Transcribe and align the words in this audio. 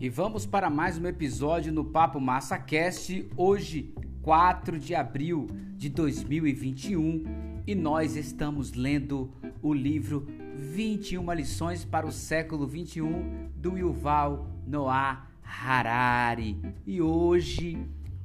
E 0.00 0.08
vamos 0.08 0.46
para 0.46 0.70
mais 0.70 0.96
um 0.96 1.08
episódio 1.08 1.72
no 1.72 1.84
Papo 1.84 2.20
Massa 2.20 2.56
Cast, 2.56 3.28
hoje, 3.36 3.92
4 4.22 4.78
de 4.78 4.94
abril 4.94 5.48
de 5.76 5.88
2021, 5.88 7.24
e 7.66 7.74
nós 7.74 8.14
estamos 8.14 8.74
lendo 8.74 9.28
o 9.60 9.74
livro 9.74 10.24
21 10.54 11.32
lições 11.32 11.84
para 11.84 12.06
o 12.06 12.12
século 12.12 12.64
21 12.64 13.50
do 13.56 13.76
Yuval 13.76 14.46
Noah 14.64 15.26
Harari. 15.42 16.56
E 16.86 17.02
hoje 17.02 17.76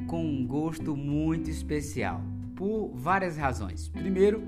com 0.05 0.23
um 0.23 0.45
gosto 0.45 0.95
muito 0.95 1.49
especial, 1.49 2.21
por 2.55 2.91
várias 2.93 3.35
razões. 3.35 3.87
Primeiro, 3.87 4.43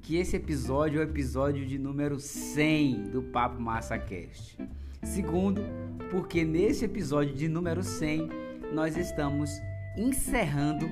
que 0.00 0.14
esse 0.14 0.36
episódio 0.36 1.00
é 1.00 1.04
o 1.04 1.08
episódio 1.08 1.66
de 1.66 1.76
número 1.76 2.20
100 2.20 3.10
do 3.10 3.20
Papo 3.20 3.60
Massa 3.60 3.98
Cast. 3.98 4.56
Segundo, 5.02 5.62
porque 6.10 6.44
nesse 6.44 6.84
episódio 6.84 7.34
de 7.34 7.48
número 7.48 7.82
100 7.82 8.28
nós 8.72 8.96
estamos 8.96 9.50
encerrando 9.96 10.86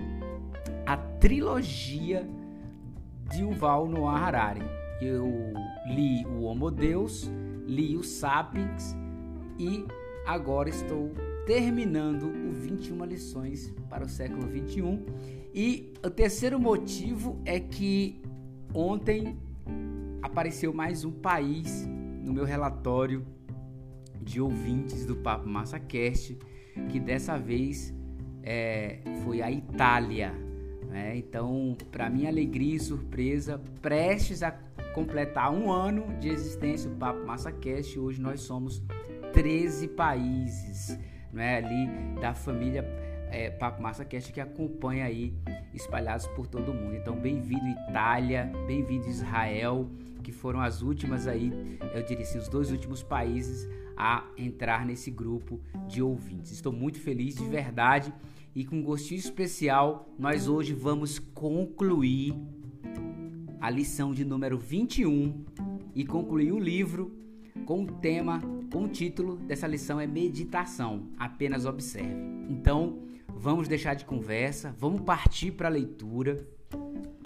a 0.84 0.96
trilogia 0.96 2.28
de 3.30 3.42
Yuval 3.42 3.88
Noah 3.88 4.18
Harari. 4.18 4.62
Eu 5.00 5.52
li 5.86 6.24
o 6.26 6.42
Homo 6.42 6.70
Deus, 6.70 7.30
li 7.66 7.96
o 7.96 8.02
Sapiens 8.02 8.96
e 9.58 9.84
agora 10.26 10.68
estou 10.68 11.12
terminando 11.44 12.24
o 12.24 12.52
21 12.52 13.04
lições 13.04 13.74
para 13.90 14.04
o 14.04 14.08
século 14.08 14.46
21. 14.46 15.04
E 15.54 15.92
o 16.04 16.10
terceiro 16.10 16.58
motivo 16.58 17.40
é 17.44 17.58
que 17.58 18.20
ontem 18.72 19.36
apareceu 20.22 20.72
mais 20.72 21.04
um 21.04 21.12
país 21.12 21.86
no 22.22 22.32
meu 22.32 22.44
relatório 22.44 23.24
de 24.26 24.40
ouvintes 24.40 25.06
do 25.06 25.16
Papo 25.16 25.48
Massa 25.48 25.78
Cast, 25.78 26.36
que 26.90 26.98
dessa 26.98 27.38
vez 27.38 27.94
é, 28.42 28.98
foi 29.24 29.40
a 29.40 29.50
Itália. 29.50 30.34
Né? 30.88 31.16
Então, 31.16 31.76
para 31.92 32.10
minha 32.10 32.28
alegria 32.28 32.74
e 32.74 32.80
surpresa, 32.80 33.62
prestes 33.80 34.42
a 34.42 34.50
completar 34.92 35.52
um 35.52 35.70
ano 35.70 36.18
de 36.18 36.28
existência 36.28 36.90
do 36.90 36.96
Papo 36.96 37.24
Massa 37.24 37.52
Cast, 37.52 37.98
hoje 37.98 38.20
nós 38.20 38.40
somos 38.40 38.82
13 39.32 39.88
países 39.88 40.98
né, 41.32 41.58
ali 41.58 42.20
da 42.20 42.34
família 42.34 42.84
é, 43.30 43.50
Papo 43.50 43.80
Massa 43.80 44.04
Cast 44.04 44.32
que 44.32 44.40
acompanha 44.40 45.04
aí 45.04 45.32
espalhados 45.72 46.26
por 46.28 46.48
todo 46.48 46.72
o 46.72 46.74
mundo. 46.74 46.96
Então, 46.96 47.14
bem-vindo 47.14 47.64
Itália, 47.88 48.50
bem-vindo 48.66 49.06
Israel, 49.06 49.88
que 50.22 50.32
foram 50.32 50.60
as 50.60 50.82
últimas 50.82 51.28
aí, 51.28 51.78
eu 51.94 52.02
diria 52.02 52.24
assim, 52.24 52.38
os 52.38 52.48
dois 52.48 52.72
últimos 52.72 53.02
países 53.02 53.68
a 53.96 54.24
entrar 54.36 54.84
nesse 54.84 55.10
grupo 55.10 55.60
de 55.88 56.02
ouvintes. 56.02 56.52
Estou 56.52 56.72
muito 56.72 57.00
feliz 57.00 57.34
de 57.34 57.44
verdade 57.44 58.12
e 58.54 58.64
com 58.64 58.76
um 58.76 58.82
gostinho 58.82 59.18
especial, 59.18 60.08
nós 60.18 60.48
hoje 60.48 60.72
vamos 60.72 61.18
concluir 61.18 62.34
a 63.60 63.68
lição 63.68 64.14
de 64.14 64.24
número 64.24 64.58
21 64.58 65.44
e 65.94 66.04
concluir 66.04 66.52
o 66.52 66.58
livro 66.58 67.12
com 67.64 67.82
o 67.82 67.86
tema, 67.86 68.40
com 68.72 68.84
o 68.84 68.88
título 68.88 69.36
dessa 69.36 69.66
lição 69.66 69.98
é 69.98 70.06
meditação, 70.06 71.08
apenas 71.18 71.66
observe. 71.66 72.14
Então, 72.48 73.00
vamos 73.28 73.68
deixar 73.68 73.94
de 73.94 74.04
conversa, 74.04 74.74
vamos 74.78 75.00
partir 75.02 75.50
para 75.50 75.68
a 75.68 75.70
leitura, 75.70 76.46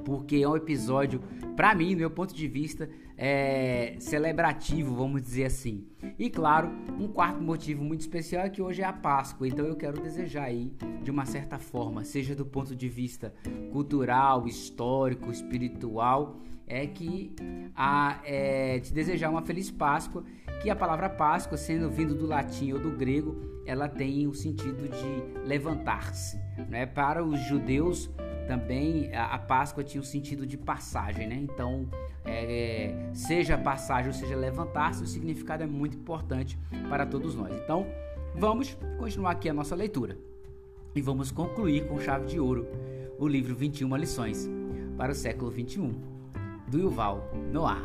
porque 0.04 0.36
é 0.36 0.48
um 0.48 0.56
episódio, 0.56 1.20
para 1.54 1.74
mim, 1.74 1.94
do 1.94 1.98
meu 1.98 2.10
ponto 2.10 2.34
de 2.34 2.48
vista, 2.48 2.88
é, 3.22 3.96
celebrativo, 3.98 4.94
vamos 4.94 5.20
dizer 5.20 5.44
assim. 5.44 5.86
E 6.18 6.30
claro, 6.30 6.70
um 6.98 7.06
quarto 7.06 7.42
motivo 7.42 7.84
muito 7.84 8.00
especial 8.00 8.46
é 8.46 8.48
que 8.48 8.62
hoje 8.62 8.80
é 8.80 8.86
a 8.86 8.94
Páscoa, 8.94 9.46
então 9.46 9.66
eu 9.66 9.76
quero 9.76 10.00
desejar 10.00 10.44
aí, 10.44 10.72
de 11.02 11.10
uma 11.10 11.26
certa 11.26 11.58
forma, 11.58 12.02
seja 12.02 12.34
do 12.34 12.46
ponto 12.46 12.74
de 12.74 12.88
vista 12.88 13.34
cultural, 13.70 14.46
histórico, 14.46 15.30
espiritual, 15.30 16.40
é 16.66 16.86
que 16.86 17.34
a, 17.76 18.22
é, 18.24 18.80
te 18.80 18.90
desejar 18.90 19.28
uma 19.28 19.42
feliz 19.42 19.70
Páscoa, 19.70 20.24
que 20.62 20.70
a 20.70 20.76
palavra 20.76 21.10
Páscoa, 21.10 21.58
sendo 21.58 21.90
vindo 21.90 22.14
do 22.14 22.26
latim 22.26 22.72
ou 22.72 22.78
do 22.78 22.90
grego, 22.92 23.36
ela 23.66 23.86
tem 23.86 24.26
o 24.26 24.32
sentido 24.32 24.88
de 24.88 25.46
levantar-se. 25.46 26.40
Né? 26.70 26.86
Para 26.86 27.22
os 27.22 27.38
judeus, 27.40 28.08
também 28.46 29.14
a, 29.14 29.38
Páscoa 29.38 29.82
tinha 29.84 30.00
o 30.00 30.04
sentido 30.04 30.46
de 30.46 30.56
passagem, 30.56 31.26
né? 31.26 31.36
Então, 31.36 31.88
é, 32.24 32.94
seja 33.12 33.56
passagem 33.56 34.08
ou 34.08 34.12
seja 34.12 34.36
levantar-se, 34.36 35.02
o 35.02 35.06
significado 35.06 35.62
é 35.62 35.66
muito 35.66 35.96
importante 35.96 36.58
para 36.88 37.06
todos 37.06 37.34
nós. 37.34 37.54
Então, 37.56 37.86
vamos 38.34 38.76
continuar 38.98 39.32
aqui 39.32 39.48
a 39.48 39.54
nossa 39.54 39.74
leitura 39.74 40.16
e 40.94 41.00
vamos 41.00 41.30
concluir 41.30 41.86
com 41.86 42.00
chave 42.00 42.26
de 42.26 42.40
ouro 42.40 42.66
o 43.18 43.28
livro 43.28 43.54
21 43.54 43.96
lições 43.96 44.48
para 44.96 45.12
o 45.12 45.14
século 45.14 45.50
21 45.50 45.92
do 46.68 46.78
Yuval 46.78 47.30
Noah 47.52 47.82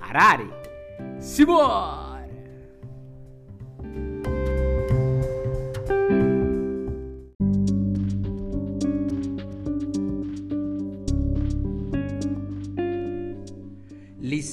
Harari. 0.00 0.50
Simbora! 1.20 2.17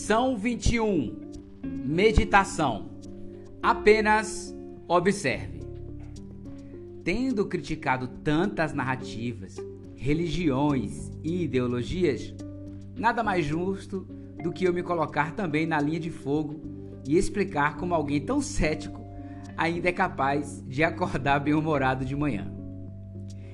Lição 0.06 0.38
21 0.38 1.32
Meditação 1.64 2.92
Apenas 3.60 4.56
observe. 4.88 5.64
Tendo 7.04 7.48
criticado 7.48 8.08
tantas 8.24 8.72
narrativas, 8.72 9.56
religiões 9.96 11.12
e 11.24 11.46
ideologias, 11.46 12.36
Nada 12.96 13.24
mais 13.24 13.46
justo 13.48 14.08
do 14.44 14.54
que 14.54 14.66
eu 14.66 14.72
me 14.72 14.84
colocar 14.84 15.32
também 15.32 15.66
na 15.66 15.82
linha 15.82 16.00
de 16.00 16.12
fogo 16.12 16.62
e 17.08 17.18
explicar 17.18 17.76
como 17.76 17.96
alguém 17.96 18.22
tão 18.22 18.40
cético 18.40 19.02
ainda 19.58 19.90
é 19.90 19.92
capaz 19.92 20.64
de 20.68 20.84
acordar 20.84 21.40
bem-humorado 21.40 22.06
de 22.06 22.16
manhã. 22.16 22.54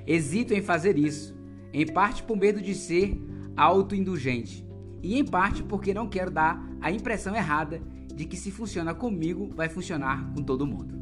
Hesito 0.05 0.53
em 0.53 0.61
fazer 0.61 0.97
isso, 0.97 1.33
em 1.71 1.85
parte 1.85 2.21
por 2.21 2.35
medo 2.35 2.61
de 2.61 2.75
ser 2.75 3.17
autoindulgente 3.55 4.69
e 5.01 5.17
em 5.17 5.25
parte 5.25 5.63
porque 5.63 5.93
não 5.93 6.07
quero 6.07 6.31
dar 6.31 6.63
a 6.79 6.91
impressão 6.91 7.35
errada 7.35 7.81
de 8.13 8.25
que 8.25 8.37
se 8.37 8.51
funciona 8.51 8.93
comigo, 8.93 9.49
vai 9.55 9.69
funcionar 9.69 10.31
com 10.33 10.43
todo 10.43 10.67
mundo. 10.67 10.99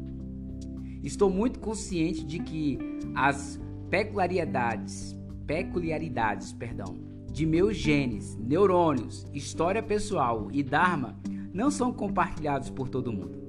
Estou 1.02 1.30
muito 1.30 1.58
consciente 1.58 2.24
de 2.24 2.38
que 2.38 2.78
as 3.14 3.60
peculiaridades, 3.88 5.16
peculiaridades, 5.46 6.52
perdão, 6.52 6.98
de 7.30 7.46
meus 7.46 7.76
genes, 7.76 8.36
neurônios, 8.36 9.26
história 9.32 9.82
pessoal 9.82 10.48
e 10.52 10.62
Dharma 10.62 11.18
não 11.52 11.70
são 11.70 11.92
compartilhados 11.92 12.70
por 12.70 12.88
todo 12.88 13.12
mundo. 13.12 13.40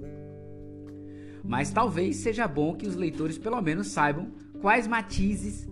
Mas 1.43 1.71
talvez 1.71 2.17
seja 2.17 2.47
bom 2.47 2.75
que 2.75 2.87
os 2.87 2.95
leitores 2.95 3.37
pelo 3.37 3.61
menos 3.61 3.87
saibam 3.87 4.31
quais 4.61 4.87
matizes 4.87 5.67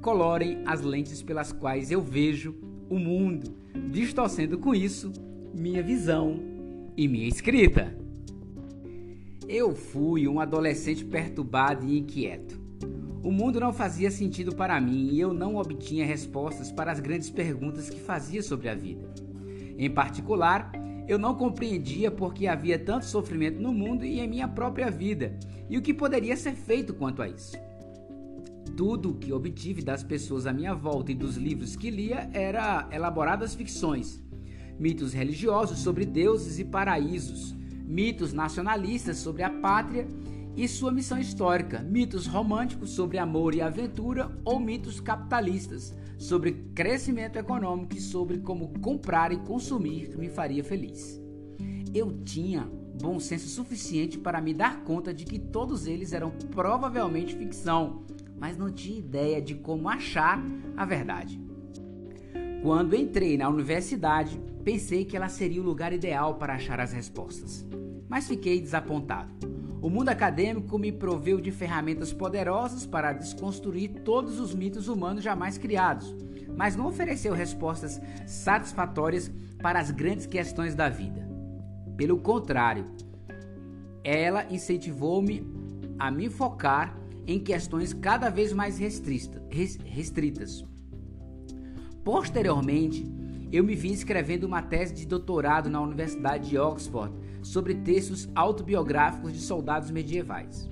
colorem 0.00 0.62
as 0.66 0.80
lentes 0.80 1.22
pelas 1.22 1.52
quais 1.52 1.90
eu 1.90 2.00
vejo 2.00 2.54
o 2.88 2.98
mundo, 2.98 3.54
distorcendo 3.90 4.58
com 4.58 4.74
isso 4.74 5.12
minha 5.54 5.82
visão 5.82 6.40
e 6.96 7.08
minha 7.08 7.28
escrita. 7.28 7.96
Eu 9.48 9.74
fui 9.74 10.26
um 10.26 10.40
adolescente 10.40 11.04
perturbado 11.04 11.86
e 11.86 11.98
inquieto. 11.98 12.60
O 13.22 13.30
mundo 13.30 13.58
não 13.58 13.72
fazia 13.72 14.10
sentido 14.10 14.54
para 14.54 14.80
mim 14.80 15.10
e 15.12 15.20
eu 15.20 15.32
não 15.32 15.56
obtinha 15.56 16.06
respostas 16.06 16.70
para 16.70 16.92
as 16.92 17.00
grandes 17.00 17.30
perguntas 17.30 17.90
que 17.90 17.98
fazia 17.98 18.42
sobre 18.42 18.68
a 18.68 18.74
vida. 18.74 19.08
Em 19.78 19.90
particular, 19.90 20.70
eu 21.08 21.18
não 21.18 21.34
compreendia 21.34 22.10
por 22.10 22.34
que 22.34 22.46
havia 22.46 22.78
tanto 22.78 23.04
sofrimento 23.04 23.60
no 23.60 23.72
mundo 23.72 24.04
e 24.04 24.20
em 24.20 24.28
minha 24.28 24.48
própria 24.48 24.90
vida 24.90 25.36
e 25.68 25.76
o 25.78 25.82
que 25.82 25.94
poderia 25.94 26.36
ser 26.36 26.54
feito 26.54 26.94
quanto 26.94 27.22
a 27.22 27.28
isso. 27.28 27.56
Tudo 28.74 29.10
o 29.10 29.14
que 29.14 29.32
obtive 29.32 29.82
das 29.82 30.02
pessoas 30.02 30.46
à 30.46 30.52
minha 30.52 30.74
volta 30.74 31.12
e 31.12 31.14
dos 31.14 31.36
livros 31.36 31.76
que 31.76 31.90
lia 31.90 32.28
era 32.32 32.88
elaboradas 32.90 33.54
ficções, 33.54 34.22
mitos 34.78 35.12
religiosos 35.12 35.78
sobre 35.78 36.04
deuses 36.04 36.58
e 36.58 36.64
paraísos, 36.64 37.54
mitos 37.86 38.32
nacionalistas 38.32 39.18
sobre 39.18 39.42
a 39.42 39.50
pátria 39.50 40.06
e 40.56 40.66
sua 40.66 40.90
missão 40.90 41.18
histórica, 41.18 41.80
mitos 41.80 42.26
românticos 42.26 42.90
sobre 42.90 43.18
amor 43.18 43.54
e 43.54 43.60
aventura 43.60 44.30
ou 44.44 44.58
mitos 44.58 45.00
capitalistas 45.00 45.94
sobre 46.18 46.52
crescimento 46.74 47.36
econômico 47.36 47.94
e 47.94 48.00
sobre 48.00 48.38
como 48.38 48.78
comprar 48.80 49.32
e 49.32 49.36
consumir 49.36 50.16
me 50.16 50.28
faria 50.28 50.64
feliz. 50.64 51.20
Eu 51.94 52.12
tinha 52.24 52.68
bom 53.00 53.20
senso 53.20 53.48
suficiente 53.48 54.18
para 54.18 54.40
me 54.40 54.54
dar 54.54 54.82
conta 54.82 55.12
de 55.12 55.24
que 55.24 55.38
todos 55.38 55.86
eles 55.86 56.12
eram 56.12 56.30
provavelmente 56.50 57.36
ficção, 57.36 58.04
mas 58.38 58.56
não 58.56 58.70
tinha 58.70 58.98
ideia 58.98 59.40
de 59.40 59.54
como 59.54 59.88
achar 59.88 60.42
a 60.76 60.84
verdade. 60.84 61.40
Quando 62.62 62.96
entrei 62.96 63.36
na 63.36 63.48
universidade, 63.48 64.40
pensei 64.64 65.04
que 65.04 65.16
ela 65.16 65.28
seria 65.28 65.60
o 65.60 65.64
lugar 65.64 65.92
ideal 65.92 66.34
para 66.34 66.54
achar 66.54 66.80
as 66.80 66.92
respostas, 66.92 67.66
mas 68.08 68.26
fiquei 68.26 68.60
desapontado. 68.60 69.32
O 69.80 69.88
mundo 69.88 70.08
acadêmico 70.08 70.78
me 70.78 70.90
proveu 70.90 71.40
de 71.40 71.52
ferramentas 71.52 72.12
poderosas 72.12 72.84
para 72.86 73.12
desconstruir 73.12 74.02
todos 74.04 74.40
os 74.40 74.54
mitos 74.54 74.88
humanos 74.88 75.22
jamais 75.22 75.58
criados, 75.58 76.12
mas 76.56 76.74
não 76.74 76.86
ofereceu 76.86 77.34
respostas 77.34 78.00
satisfatórias 78.26 79.30
para 79.62 79.78
as 79.78 79.90
grandes 79.90 80.26
questões 80.26 80.74
da 80.74 80.88
vida. 80.88 81.28
Pelo 81.96 82.18
contrário, 82.18 82.86
ela 84.02 84.46
incentivou-me 84.50 85.46
a 85.98 86.10
me 86.10 86.28
focar 86.28 86.98
em 87.26 87.40
questões 87.40 87.92
cada 87.92 88.30
vez 88.30 88.52
mais 88.52 88.78
restritas. 88.78 90.64
Posteriormente, 92.04 93.04
eu 93.52 93.64
me 93.64 93.74
vi 93.74 93.92
escrevendo 93.92 94.44
uma 94.44 94.62
tese 94.62 94.94
de 94.94 95.06
doutorado 95.06 95.68
na 95.68 95.80
Universidade 95.80 96.50
de 96.50 96.58
Oxford 96.58 97.12
sobre 97.42 97.74
textos 97.74 98.28
autobiográficos 98.34 99.32
de 99.32 99.40
soldados 99.40 99.90
medievais. 99.90 100.68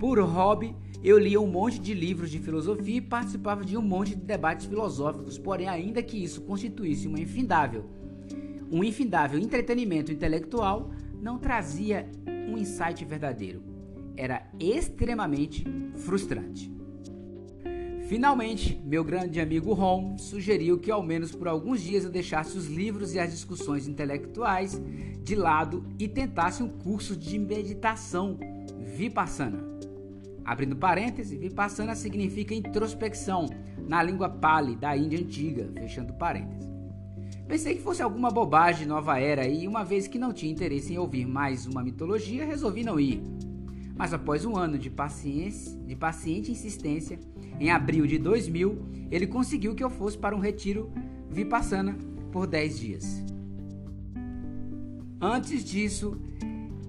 Por 0.00 0.18
hobby, 0.20 0.74
eu 1.02 1.18
lia 1.18 1.40
um 1.40 1.46
monte 1.46 1.78
de 1.78 1.94
livros 1.94 2.30
de 2.30 2.38
filosofia 2.38 2.96
e 2.96 3.00
participava 3.00 3.64
de 3.64 3.76
um 3.76 3.82
monte 3.82 4.14
de 4.14 4.22
debates 4.22 4.66
filosóficos, 4.66 5.38
porém, 5.38 5.68
ainda 5.68 6.02
que 6.02 6.22
isso 6.22 6.40
constituísse 6.42 7.06
uma 7.06 7.20
infindável, 7.20 7.84
um 8.70 8.82
infindável 8.82 9.38
entretenimento 9.38 10.10
intelectual, 10.10 10.90
não 11.20 11.38
trazia 11.38 12.10
um 12.48 12.58
insight 12.58 13.04
verdadeiro. 13.04 13.62
Era 14.16 14.48
extremamente 14.58 15.64
frustrante. 15.94 16.74
Finalmente, 18.08 18.80
meu 18.84 19.02
grande 19.02 19.40
amigo 19.40 19.72
Ron 19.72 20.16
sugeriu 20.16 20.78
que 20.78 20.92
ao 20.92 21.02
menos 21.02 21.32
por 21.32 21.48
alguns 21.48 21.82
dias 21.82 22.04
eu 22.04 22.10
deixasse 22.10 22.56
os 22.56 22.68
livros 22.68 23.14
e 23.14 23.18
as 23.18 23.32
discussões 23.32 23.88
intelectuais 23.88 24.80
de 25.22 25.34
lado 25.34 25.84
e 25.98 26.06
tentasse 26.06 26.62
um 26.62 26.68
curso 26.68 27.16
de 27.16 27.36
meditação 27.36 28.38
Vipassana. 28.78 29.58
Abrindo 30.44 30.76
parênteses, 30.76 31.36
Vipassana 31.36 31.96
significa 31.96 32.54
introspecção 32.54 33.46
na 33.76 34.00
língua 34.00 34.28
Pali 34.28 34.76
da 34.76 34.96
Índia 34.96 35.18
antiga, 35.18 35.68
fechando 35.74 36.14
parênteses. 36.14 36.70
Pensei 37.48 37.74
que 37.74 37.82
fosse 37.82 38.02
alguma 38.02 38.30
bobagem 38.30 38.86
nova 38.86 39.18
era 39.18 39.48
e, 39.48 39.66
uma 39.66 39.84
vez 39.84 40.06
que 40.06 40.18
não 40.18 40.32
tinha 40.32 40.52
interesse 40.52 40.92
em 40.92 40.98
ouvir 40.98 41.26
mais 41.26 41.66
uma 41.66 41.82
mitologia, 41.82 42.46
resolvi 42.46 42.84
não 42.84 43.00
ir. 43.00 43.20
Mas 43.96 44.12
após 44.12 44.44
um 44.44 44.56
ano 44.56 44.78
de, 44.78 44.90
paciência, 44.90 45.76
de 45.80 45.96
paciente 45.96 46.52
insistência, 46.52 47.18
em 47.58 47.70
abril 47.70 48.06
de 48.06 48.18
2000, 48.18 49.08
ele 49.10 49.26
conseguiu 49.26 49.74
que 49.74 49.82
eu 49.82 49.88
fosse 49.88 50.18
para 50.18 50.36
um 50.36 50.38
retiro 50.38 50.92
vipassana 51.30 51.96
por 52.30 52.46
10 52.46 52.78
dias. 52.78 53.24
Antes 55.18 55.64
disso, 55.64 56.20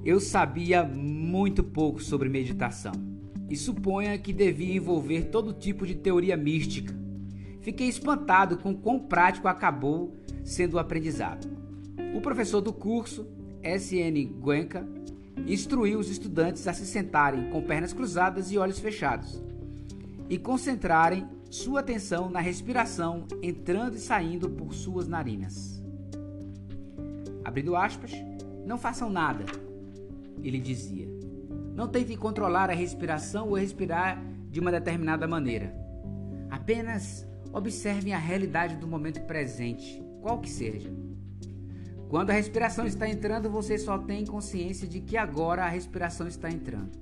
eu 0.04 0.20
sabia 0.20 0.84
muito 0.84 1.64
pouco 1.64 2.04
sobre 2.04 2.28
meditação 2.28 2.92
e 3.50 3.56
suponha 3.56 4.18
que 4.18 4.34
devia 4.34 4.76
envolver 4.76 5.30
todo 5.30 5.54
tipo 5.54 5.88
de 5.88 5.96
teoria 5.96 6.36
mística. 6.36 6.94
Fiquei 7.62 7.88
espantado 7.88 8.58
com 8.58 8.76
quão 8.76 9.00
prático 9.00 9.48
acabou 9.48 10.16
sendo 10.44 10.76
o 10.76 10.80
aprendizado. 10.80 11.48
O 12.14 12.22
professor 12.22 12.62
do 12.62 12.74
curso, 12.74 13.28
S.N. 13.62 14.26
Guenca, 14.42 14.88
instruiu 15.46 16.00
os 16.00 16.10
estudantes 16.10 16.68
a 16.68 16.74
se 16.74 16.86
sentarem 16.86 17.50
com 17.50 17.62
pernas 17.62 17.94
cruzadas 17.94 18.52
e 18.52 18.58
olhos 18.58 18.80
fechados 18.80 19.42
e 20.30 20.38
concentrarem 20.38 21.28
sua 21.50 21.80
atenção 21.80 22.30
na 22.30 22.40
respiração 22.40 23.26
entrando 23.42 23.96
e 23.96 24.00
saindo 24.00 24.50
por 24.50 24.74
suas 24.74 25.08
narinas. 25.08 25.82
Abrindo 27.44 27.76
aspas, 27.76 28.12
não 28.66 28.78
façam 28.78 29.10
nada, 29.10 29.46
ele 30.44 30.60
dizia. 30.60 31.08
Não 31.74 31.88
tentem 31.88 32.18
controlar 32.18 32.70
a 32.70 32.74
respiração 32.74 33.48
ou 33.48 33.56
respirar 33.56 34.22
de 34.50 34.60
uma 34.60 34.72
determinada 34.72 35.28
maneira. 35.28 35.74
Apenas 36.50 37.26
observem 37.54 38.14
a 38.14 38.18
realidade 38.18 38.76
do 38.76 38.88
momento 38.88 39.22
presente, 39.22 40.04
qual 40.22 40.40
que 40.40 40.50
seja. 40.50 40.92
Quando 42.10 42.30
a 42.30 42.34
respiração 42.34 42.88
está 42.88 43.08
entrando, 43.08 43.50
você 43.50 43.78
só 43.78 43.98
tem 43.98 44.26
consciência 44.26 44.88
de 44.88 45.02
que 45.02 45.18
agora 45.18 45.66
a 45.66 45.70
respiração 45.70 46.28
está 46.28 46.50
entrando. 46.50 46.98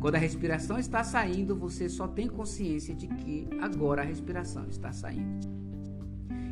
Quando 0.00 0.16
a 0.16 0.18
respiração 0.18 0.78
está 0.78 1.04
saindo, 1.04 1.54
você 1.54 1.88
só 1.88 2.08
tem 2.08 2.26
consciência 2.26 2.94
de 2.94 3.06
que 3.06 3.46
agora 3.60 4.02
a 4.02 4.04
respiração 4.04 4.66
está 4.68 4.92
saindo. 4.92 5.46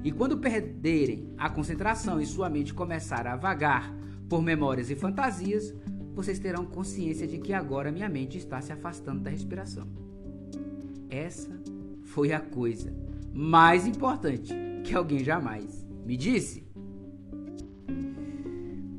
E 0.04 0.12
quando 0.12 0.38
perderem 0.38 1.32
a 1.36 1.50
concentração 1.50 2.20
e 2.20 2.26
sua 2.26 2.48
mente 2.48 2.72
começar 2.72 3.26
a 3.26 3.36
vagar 3.36 3.92
por 4.28 4.42
memórias 4.42 4.90
e 4.90 4.94
fantasias, 4.94 5.74
vocês 6.14 6.38
terão 6.38 6.64
consciência 6.64 7.26
de 7.26 7.38
que 7.38 7.52
agora 7.52 7.90
minha 7.90 8.08
mente 8.08 8.38
está 8.38 8.60
se 8.60 8.72
afastando 8.72 9.20
da 9.20 9.30
respiração. 9.30 9.88
Essa 11.10 11.60
foi 12.04 12.32
a 12.32 12.40
coisa 12.40 12.94
mais 13.32 13.86
importante 13.86 14.54
que 14.84 14.94
alguém 14.94 15.24
jamais 15.24 15.86
me 16.04 16.16
disse. 16.16 16.67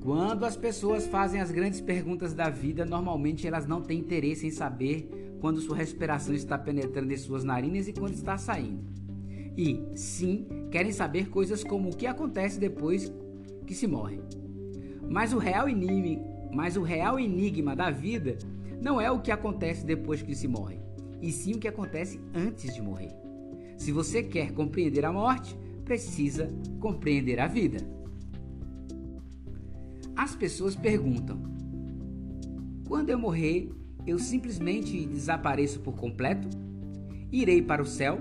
Quando 0.09 0.43
as 0.43 0.55
pessoas 0.55 1.05
fazem 1.05 1.39
as 1.39 1.51
grandes 1.51 1.79
perguntas 1.79 2.33
da 2.33 2.49
vida, 2.49 2.83
normalmente 2.83 3.45
elas 3.45 3.67
não 3.67 3.79
têm 3.79 3.99
interesse 3.99 4.47
em 4.47 4.49
saber 4.49 5.07
quando 5.39 5.61
sua 5.61 5.77
respiração 5.77 6.33
está 6.33 6.57
penetrando 6.57 7.13
em 7.13 7.15
suas 7.15 7.43
narinas 7.43 7.87
e 7.87 7.93
quando 7.93 8.15
está 8.15 8.35
saindo. 8.35 8.83
E, 9.55 9.79
sim, 9.93 10.47
querem 10.71 10.91
saber 10.91 11.29
coisas 11.29 11.63
como 11.63 11.89
o 11.89 11.95
que 11.95 12.07
acontece 12.07 12.59
depois 12.59 13.13
que 13.67 13.75
se 13.75 13.85
morre. 13.85 14.19
Mas 15.07 15.31
o 15.31 15.37
real 15.37 15.69
enigma, 15.69 16.25
mas 16.51 16.75
o 16.75 16.81
real 16.81 17.19
enigma 17.19 17.75
da 17.75 17.91
vida 17.91 18.35
não 18.81 18.99
é 18.99 19.11
o 19.11 19.21
que 19.21 19.29
acontece 19.29 19.85
depois 19.85 20.23
que 20.23 20.33
se 20.33 20.47
morre, 20.47 20.79
e 21.21 21.31
sim 21.31 21.53
o 21.53 21.59
que 21.59 21.67
acontece 21.67 22.19
antes 22.33 22.73
de 22.73 22.81
morrer. 22.81 23.11
Se 23.77 23.91
você 23.91 24.23
quer 24.23 24.53
compreender 24.53 25.05
a 25.05 25.13
morte, 25.13 25.55
precisa 25.85 26.49
compreender 26.79 27.39
a 27.39 27.45
vida. 27.45 27.98
As 30.19 30.35
pessoas 30.35 30.75
perguntam: 30.75 31.41
quando 32.85 33.09
eu 33.09 33.17
morrer, 33.17 33.71
eu 34.05 34.19
simplesmente 34.19 35.05
desapareço 35.05 35.79
por 35.79 35.95
completo? 35.95 36.49
Irei 37.31 37.61
para 37.61 37.81
o 37.81 37.85
céu? 37.85 38.19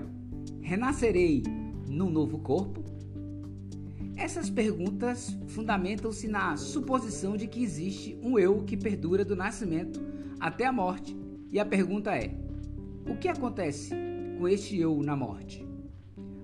Renascerei 0.61 1.43
num 1.89 2.09
novo 2.09 2.39
corpo? 2.39 2.85
Essas 4.15 4.49
perguntas 4.49 5.37
fundamentam-se 5.47 6.29
na 6.29 6.55
suposição 6.55 7.35
de 7.35 7.47
que 7.47 7.61
existe 7.61 8.17
um 8.23 8.39
eu 8.39 8.63
que 8.63 8.77
perdura 8.77 9.25
do 9.25 9.35
nascimento 9.35 9.99
até 10.39 10.65
a 10.65 10.71
morte. 10.71 11.13
E 11.51 11.59
a 11.59 11.65
pergunta 11.65 12.15
é: 12.15 12.33
o 13.09 13.17
que 13.17 13.27
acontece 13.27 13.93
com 14.37 14.47
este 14.47 14.79
eu 14.79 15.03
na 15.03 15.17
morte? 15.17 15.67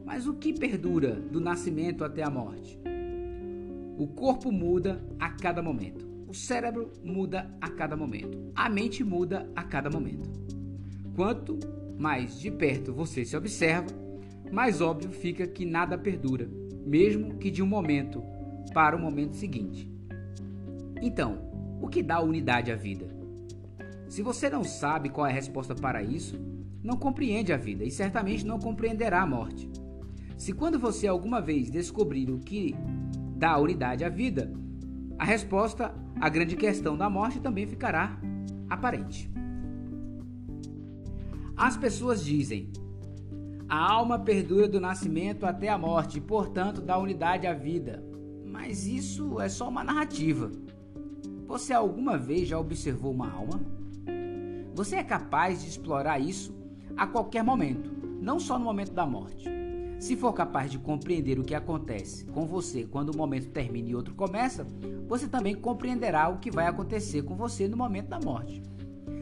Mas 0.03 0.27
o 0.27 0.33
que 0.33 0.51
perdura 0.51 1.13
do 1.13 1.39
nascimento 1.39 2.03
até 2.03 2.23
a 2.23 2.29
morte? 2.29 2.77
O 3.97 4.07
corpo 4.07 4.51
muda 4.51 5.01
a 5.19 5.29
cada 5.29 5.61
momento. 5.61 6.05
O 6.27 6.33
cérebro 6.33 6.91
muda 7.03 7.49
a 7.61 7.69
cada 7.69 7.95
momento. 7.95 8.51
A 8.53 8.69
mente 8.69 9.03
muda 9.03 9.49
a 9.55 9.63
cada 9.63 9.89
momento. 9.89 10.29
Quanto 11.15 11.57
mais 11.97 12.39
de 12.39 12.51
perto 12.51 12.93
você 12.93 13.23
se 13.23 13.37
observa, 13.37 13.87
mais 14.51 14.81
óbvio 14.81 15.11
fica 15.11 15.47
que 15.47 15.65
nada 15.65 15.97
perdura, 15.97 16.49
mesmo 16.85 17.37
que 17.37 17.49
de 17.49 17.63
um 17.63 17.67
momento 17.67 18.21
para 18.73 18.95
o 18.95 18.99
momento 18.99 19.35
seguinte. 19.35 19.89
Então, 21.01 21.39
o 21.81 21.87
que 21.87 22.03
dá 22.03 22.19
unidade 22.21 22.71
à 22.71 22.75
vida? 22.75 23.07
Se 24.09 24.21
você 24.21 24.49
não 24.49 24.63
sabe 24.63 25.09
qual 25.09 25.25
é 25.25 25.31
a 25.31 25.33
resposta 25.33 25.73
para 25.73 26.03
isso, 26.03 26.39
não 26.83 26.97
compreende 26.97 27.53
a 27.53 27.57
vida 27.57 27.83
e 27.83 27.91
certamente 27.91 28.45
não 28.45 28.59
compreenderá 28.59 29.21
a 29.21 29.27
morte. 29.27 29.69
Se 30.37 30.51
quando 30.51 30.77
você 30.77 31.07
alguma 31.07 31.41
vez 31.41 31.71
descobrir 31.71 32.29
o 32.29 32.39
que 32.39 32.75
dá 33.35 33.57
unidade 33.57 34.03
à 34.03 34.09
vida, 34.09 34.51
a 35.17 35.25
resposta 35.25 35.93
à 36.19 36.29
grande 36.29 36.55
questão 36.55 36.97
da 36.97 37.09
morte 37.09 37.39
também 37.39 37.67
ficará 37.67 38.17
aparente. 38.69 39.31
As 41.55 41.77
pessoas 41.77 42.23
dizem: 42.23 42.71
a 43.67 43.91
alma 43.91 44.19
perdura 44.19 44.67
do 44.67 44.79
nascimento 44.79 45.45
até 45.45 45.69
a 45.69 45.77
morte, 45.77 46.17
e, 46.17 46.21
portanto, 46.21 46.81
dá 46.81 46.97
unidade 46.97 47.47
à 47.47 47.53
vida. 47.53 48.03
Mas 48.45 48.85
isso 48.85 49.39
é 49.39 49.49
só 49.49 49.69
uma 49.69 49.83
narrativa. 49.83 50.51
Você 51.47 51.73
alguma 51.73 52.17
vez 52.17 52.47
já 52.47 52.59
observou 52.59 53.11
uma 53.11 53.31
alma? 53.31 53.61
Você 54.73 54.97
é 54.97 55.03
capaz 55.03 55.61
de 55.61 55.69
explorar 55.69 56.19
isso 56.19 56.53
a 56.97 57.07
qualquer 57.07 57.43
momento, 57.43 57.89
não 58.21 58.39
só 58.39 58.57
no 58.57 58.65
momento 58.65 58.91
da 58.91 59.05
morte. 59.05 59.54
Se 59.99 60.15
for 60.15 60.33
capaz 60.33 60.69
de 60.69 60.77
compreender 60.77 61.39
o 61.39 61.43
que 61.43 61.55
acontece 61.55 62.25
com 62.25 62.45
você 62.45 62.83
quando 62.83 63.09
o 63.09 63.17
momento 63.17 63.49
termina 63.49 63.89
e 63.89 63.95
outro 63.95 64.13
começa, 64.13 64.67
você 65.07 65.27
também 65.27 65.55
compreenderá 65.55 66.27
o 66.27 66.39
que 66.39 66.51
vai 66.51 66.67
acontecer 66.67 67.23
com 67.23 67.35
você 67.35 67.67
no 67.67 67.77
momento 67.77 68.09
da 68.09 68.19
morte. 68.19 68.61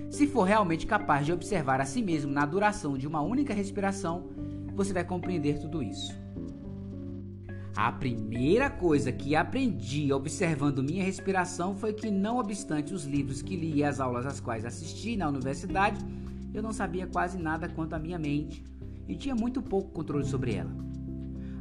Se 0.09 0.27
for 0.27 0.43
realmente 0.43 0.85
capaz 0.85 1.25
de 1.25 1.33
observar 1.33 1.79
a 1.79 1.85
si 1.85 2.01
mesmo 2.01 2.31
na 2.31 2.45
duração 2.45 2.97
de 2.97 3.07
uma 3.07 3.21
única 3.21 3.53
respiração, 3.53 4.29
você 4.75 4.93
vai 4.93 5.03
compreender 5.03 5.59
tudo 5.59 5.81
isso. 5.81 6.13
A 7.75 7.91
primeira 7.91 8.69
coisa 8.69 9.11
que 9.11 9.35
aprendi 9.35 10.13
observando 10.13 10.83
minha 10.83 11.03
respiração 11.03 11.75
foi 11.75 11.93
que, 11.93 12.11
não 12.11 12.37
obstante 12.37 12.93
os 12.93 13.05
livros 13.05 13.41
que 13.41 13.55
li 13.55 13.77
e 13.77 13.83
as 13.83 13.99
aulas 13.99 14.27
às 14.27 14.39
quais 14.39 14.65
assisti 14.65 15.17
na 15.17 15.27
universidade, 15.27 15.99
eu 16.53 16.61
não 16.61 16.71
sabia 16.71 17.07
quase 17.07 17.39
nada 17.39 17.67
quanto 17.67 17.93
à 17.93 17.99
minha 17.99 18.19
mente 18.19 18.63
e 19.07 19.15
tinha 19.15 19.35
muito 19.35 19.61
pouco 19.61 19.91
controle 19.91 20.25
sobre 20.25 20.53
ela. 20.53 20.71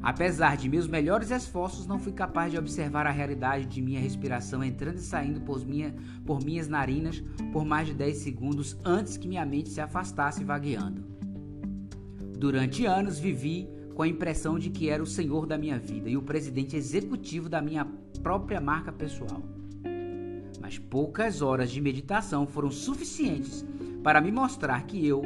Apesar 0.03 0.57
de 0.57 0.69
meus 0.69 0.89
melhores 0.89 1.31
esforços, 1.31 1.87
não 1.87 1.99
fui 1.99 2.13
capaz 2.13 2.51
de 2.51 2.59
observar 2.59 3.07
a 3.07 3.11
realidade 3.13 3.67
de 3.67 3.81
minha 3.81 4.01
respiração 4.01 4.65
entrando 4.65 4.97
e 4.97 5.03
saindo 5.03 5.41
por, 5.43 5.65
minha, 5.65 5.95
por 6.27 6.45
minhas 6.45 6.67
narinas 6.67 7.23
por 7.53 7.65
mais 7.65 7.87
de 7.87 7.95
10 7.95 8.17
segundos 8.17 8.77
antes 8.85 9.17
que 9.17 9.29
minha 9.29 9.47
mente 9.47 9.69
se 9.69 9.81
afastasse 9.81 10.43
vagueando. 10.43 11.05
Durante 12.37 12.85
anos 12.85 13.21
vivi 13.21 13.69
com 13.95 14.03
a 14.03 14.09
impressão 14.09 14.59
de 14.59 14.71
que 14.71 14.89
era 14.89 15.01
o 15.01 15.07
senhor 15.07 15.47
da 15.47 15.57
minha 15.57 15.79
vida 15.79 16.11
e 16.11 16.17
o 16.17 16.23
presidente 16.23 16.75
executivo 16.75 17.49
da 17.49 17.63
minha 17.63 17.85
própria 18.25 18.61
marca 18.61 18.91
pessoal. 18.91 19.41
Mas 20.61 20.79
poucas 20.79 21.43
horas 21.43 21.71
de 21.71 21.81
meditação 21.81 22.45
foram 22.45 22.73
suficientes 22.73 23.65
para 24.03 24.21
me 24.21 24.33
mostrar 24.33 24.85
que 24.85 25.07
eu 25.07 25.23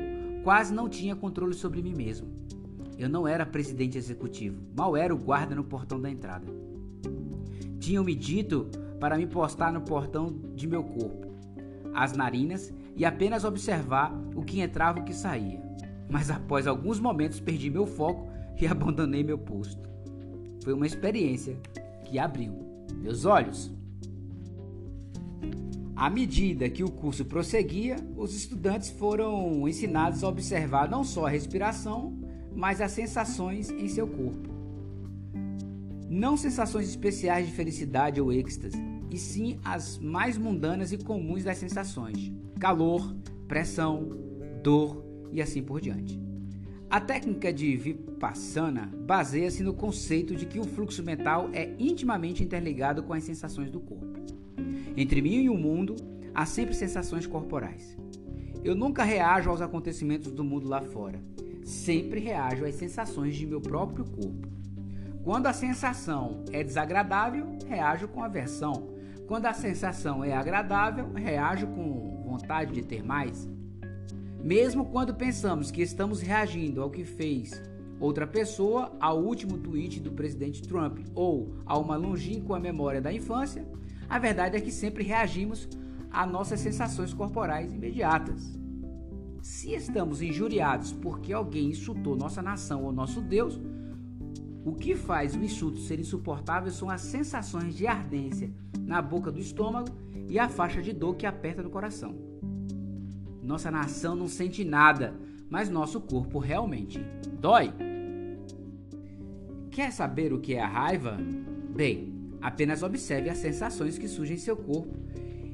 quase 0.46 0.72
não 0.72 0.88
tinha 0.88 1.16
controle 1.16 1.54
sobre 1.54 1.82
mim 1.82 1.92
mesmo. 1.92 2.28
Eu 2.96 3.08
não 3.08 3.26
era 3.26 3.44
presidente 3.44 3.98
executivo, 3.98 4.62
mal 4.76 4.96
era 4.96 5.12
o 5.12 5.18
guarda 5.18 5.56
no 5.56 5.64
portão 5.64 6.00
da 6.00 6.08
entrada. 6.08 6.46
Tinham 7.80 8.04
me 8.04 8.14
dito 8.14 8.70
para 9.00 9.18
me 9.18 9.26
postar 9.26 9.72
no 9.72 9.80
portão 9.80 10.32
de 10.54 10.68
meu 10.68 10.84
corpo, 10.84 11.32
as 11.92 12.12
narinas 12.12 12.72
e 12.94 13.04
apenas 13.04 13.42
observar 13.42 14.16
o 14.36 14.44
que 14.44 14.60
entrava 14.60 15.00
e 15.00 15.02
o 15.02 15.04
que 15.04 15.12
saía. 15.12 15.60
Mas 16.08 16.30
após 16.30 16.68
alguns 16.68 17.00
momentos 17.00 17.40
perdi 17.40 17.68
meu 17.68 17.84
foco 17.84 18.28
e 18.56 18.68
abandonei 18.70 19.24
meu 19.24 19.38
posto. 19.38 19.90
Foi 20.62 20.72
uma 20.72 20.86
experiência 20.86 21.58
que 22.04 22.20
abriu 22.20 22.52
meus 22.94 23.24
olhos. 23.24 23.72
À 25.96 26.10
medida 26.10 26.68
que 26.68 26.84
o 26.84 26.90
curso 26.90 27.24
prosseguia, 27.24 27.96
os 28.18 28.36
estudantes 28.36 28.90
foram 28.90 29.66
ensinados 29.66 30.22
a 30.22 30.28
observar 30.28 30.90
não 30.90 31.02
só 31.02 31.24
a 31.24 31.30
respiração, 31.30 32.14
mas 32.54 32.82
as 32.82 32.92
sensações 32.92 33.70
em 33.70 33.88
seu 33.88 34.06
corpo. 34.06 34.50
Não 36.06 36.36
sensações 36.36 36.86
especiais 36.86 37.46
de 37.46 37.52
felicidade 37.52 38.20
ou 38.20 38.30
êxtase, 38.30 38.76
e 39.10 39.16
sim 39.16 39.58
as 39.64 39.96
mais 39.98 40.36
mundanas 40.36 40.92
e 40.92 40.98
comuns 40.98 41.44
das 41.44 41.56
sensações: 41.56 42.30
calor, 42.60 43.16
pressão, 43.48 44.10
dor 44.62 45.02
e 45.32 45.40
assim 45.40 45.62
por 45.62 45.80
diante. 45.80 46.20
A 46.90 47.00
técnica 47.00 47.50
de 47.50 47.74
Vipassana 47.74 48.92
baseia-se 49.06 49.62
no 49.62 49.72
conceito 49.72 50.36
de 50.36 50.44
que 50.44 50.60
o 50.60 50.64
fluxo 50.64 51.02
mental 51.02 51.48
é 51.54 51.74
intimamente 51.78 52.44
interligado 52.44 53.02
com 53.02 53.14
as 53.14 53.24
sensações 53.24 53.70
do 53.70 53.80
corpo. 53.80 54.45
Entre 54.96 55.20
mim 55.20 55.42
e 55.42 55.50
o 55.50 55.58
mundo 55.58 55.94
há 56.34 56.46
sempre 56.46 56.74
sensações 56.74 57.26
corporais. 57.26 57.96
Eu 58.64 58.74
nunca 58.74 59.04
reajo 59.04 59.50
aos 59.50 59.60
acontecimentos 59.60 60.32
do 60.32 60.42
mundo 60.42 60.66
lá 60.66 60.80
fora. 60.80 61.20
Sempre 61.62 62.18
reajo 62.18 62.64
às 62.64 62.76
sensações 62.76 63.36
de 63.36 63.46
meu 63.46 63.60
próprio 63.60 64.06
corpo. 64.06 64.48
Quando 65.22 65.48
a 65.48 65.52
sensação 65.52 66.44
é 66.50 66.64
desagradável, 66.64 67.58
reajo 67.68 68.08
com 68.08 68.22
aversão. 68.22 68.88
Quando 69.26 69.46
a 69.46 69.52
sensação 69.52 70.24
é 70.24 70.32
agradável, 70.32 71.12
reajo 71.12 71.66
com 71.66 72.22
vontade 72.24 72.72
de 72.72 72.82
ter 72.82 73.04
mais. 73.04 73.48
Mesmo 74.42 74.86
quando 74.86 75.14
pensamos 75.14 75.70
que 75.70 75.82
estamos 75.82 76.20
reagindo 76.20 76.80
ao 76.80 76.90
que 76.90 77.04
fez 77.04 77.60
outra 77.98 78.26
pessoa, 78.26 78.96
ao 79.00 79.20
último 79.20 79.58
tweet 79.58 80.00
do 80.00 80.12
presidente 80.12 80.62
Trump 80.62 81.00
ou 81.14 81.56
a 81.66 81.76
uma 81.76 81.96
longínqua 81.96 82.60
memória 82.60 83.00
da 83.00 83.12
infância, 83.12 83.66
a 84.08 84.18
verdade 84.18 84.56
é 84.56 84.60
que 84.60 84.70
sempre 84.70 85.04
reagimos 85.04 85.68
a 86.10 86.26
nossas 86.26 86.60
sensações 86.60 87.12
corporais 87.12 87.72
imediatas. 87.72 88.56
Se 89.42 89.75
estamos 89.75 90.22
injuriados 90.22 90.92
porque 90.92 91.32
alguém 91.32 91.70
insultou 91.70 92.16
nossa 92.16 92.42
nação 92.42 92.84
ou 92.84 92.92
nosso 92.92 93.20
Deus, 93.20 93.60
o 94.64 94.72
que 94.72 94.96
faz 94.96 95.36
o 95.36 95.44
insulto 95.44 95.78
ser 95.78 96.00
insuportável 96.00 96.72
são 96.72 96.90
as 96.90 97.02
sensações 97.02 97.76
de 97.76 97.86
ardência 97.86 98.52
na 98.80 99.00
boca 99.00 99.30
do 99.30 99.38
estômago 99.38 99.88
e 100.28 100.38
a 100.38 100.48
faixa 100.48 100.82
de 100.82 100.92
dor 100.92 101.14
que 101.14 101.26
aperta 101.26 101.62
no 101.62 101.70
coração. 101.70 102.16
Nossa 103.42 103.70
nação 103.70 104.16
não 104.16 104.26
sente 104.26 104.64
nada, 104.64 105.14
mas 105.48 105.70
nosso 105.70 106.00
corpo 106.00 106.40
realmente 106.40 106.98
dói. 107.40 107.72
Quer 109.70 109.92
saber 109.92 110.32
o 110.32 110.40
que 110.40 110.54
é 110.54 110.60
a 110.60 110.66
raiva? 110.66 111.16
Bem, 111.72 112.15
apenas 112.40 112.82
observe 112.82 113.30
as 113.30 113.38
sensações 113.38 113.98
que 113.98 114.08
surgem 114.08 114.36
em 114.36 114.40
seu 114.40 114.56
corpo 114.56 114.96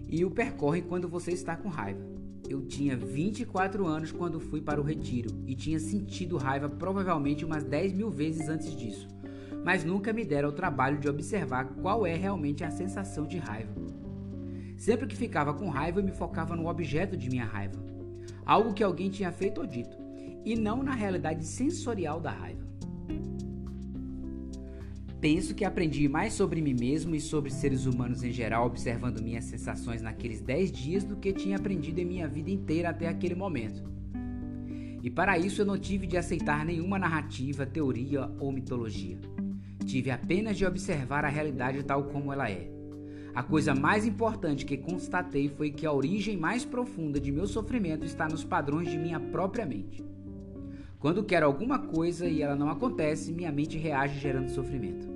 e 0.08 0.24
o 0.24 0.30
percorre 0.30 0.82
quando 0.82 1.08
você 1.08 1.32
está 1.32 1.56
com 1.56 1.68
raiva. 1.68 2.00
Eu 2.48 2.66
tinha 2.66 2.96
24 2.96 3.86
anos 3.86 4.12
quando 4.12 4.40
fui 4.40 4.60
para 4.60 4.80
o 4.80 4.84
retiro 4.84 5.30
e 5.46 5.54
tinha 5.54 5.78
sentido 5.78 6.36
raiva 6.36 6.68
provavelmente 6.68 7.44
umas 7.44 7.64
10 7.64 7.92
mil 7.94 8.10
vezes 8.10 8.48
antes 8.48 8.76
disso, 8.76 9.08
mas 9.64 9.84
nunca 9.84 10.12
me 10.12 10.24
deram 10.24 10.50
o 10.50 10.52
trabalho 10.52 10.98
de 10.98 11.08
observar 11.08 11.64
qual 11.80 12.06
é 12.06 12.14
realmente 12.14 12.62
a 12.62 12.70
sensação 12.70 13.26
de 13.26 13.38
raiva. 13.38 13.72
Sempre 14.76 15.06
que 15.06 15.16
ficava 15.16 15.54
com 15.54 15.68
raiva, 15.68 16.00
eu 16.00 16.04
me 16.04 16.10
focava 16.10 16.56
no 16.56 16.68
objeto 16.68 17.16
de 17.16 17.30
minha 17.30 17.44
raiva, 17.44 17.82
algo 18.44 18.74
que 18.74 18.82
alguém 18.82 19.08
tinha 19.08 19.30
feito 19.30 19.60
ou 19.60 19.66
dito, 19.66 19.96
e 20.44 20.56
não 20.56 20.82
na 20.82 20.92
realidade 20.92 21.46
sensorial 21.46 22.20
da 22.20 22.32
raiva. 22.32 22.71
Penso 25.22 25.54
que 25.54 25.64
aprendi 25.64 26.08
mais 26.08 26.32
sobre 26.32 26.60
mim 26.60 26.74
mesmo 26.74 27.14
e 27.14 27.20
sobre 27.20 27.48
seres 27.48 27.86
humanos 27.86 28.24
em 28.24 28.32
geral 28.32 28.66
observando 28.66 29.22
minhas 29.22 29.44
sensações 29.44 30.02
naqueles 30.02 30.40
10 30.40 30.72
dias 30.72 31.04
do 31.04 31.14
que 31.14 31.32
tinha 31.32 31.58
aprendido 31.58 32.00
em 32.00 32.04
minha 32.04 32.26
vida 32.26 32.50
inteira 32.50 32.88
até 32.88 33.06
aquele 33.06 33.36
momento. 33.36 33.84
E 35.00 35.08
para 35.08 35.38
isso 35.38 35.62
eu 35.62 35.64
não 35.64 35.78
tive 35.78 36.08
de 36.08 36.16
aceitar 36.16 36.66
nenhuma 36.66 36.98
narrativa, 36.98 37.64
teoria 37.64 38.32
ou 38.40 38.50
mitologia. 38.50 39.16
Tive 39.86 40.10
apenas 40.10 40.58
de 40.58 40.66
observar 40.66 41.24
a 41.24 41.28
realidade 41.28 41.84
tal 41.84 42.02
como 42.06 42.32
ela 42.32 42.50
é. 42.50 42.68
A 43.32 43.44
coisa 43.44 43.76
mais 43.76 44.04
importante 44.04 44.66
que 44.66 44.76
constatei 44.76 45.48
foi 45.48 45.70
que 45.70 45.86
a 45.86 45.92
origem 45.92 46.36
mais 46.36 46.64
profunda 46.64 47.20
de 47.20 47.30
meu 47.30 47.46
sofrimento 47.46 48.04
está 48.04 48.26
nos 48.26 48.42
padrões 48.42 48.90
de 48.90 48.98
minha 48.98 49.20
própria 49.20 49.64
mente. 49.64 50.04
Quando 50.98 51.22
quero 51.22 51.46
alguma 51.46 51.78
coisa 51.78 52.26
e 52.26 52.42
ela 52.42 52.56
não 52.56 52.68
acontece, 52.68 53.32
minha 53.32 53.52
mente 53.52 53.78
reage 53.78 54.18
gerando 54.18 54.48
sofrimento. 54.48 55.11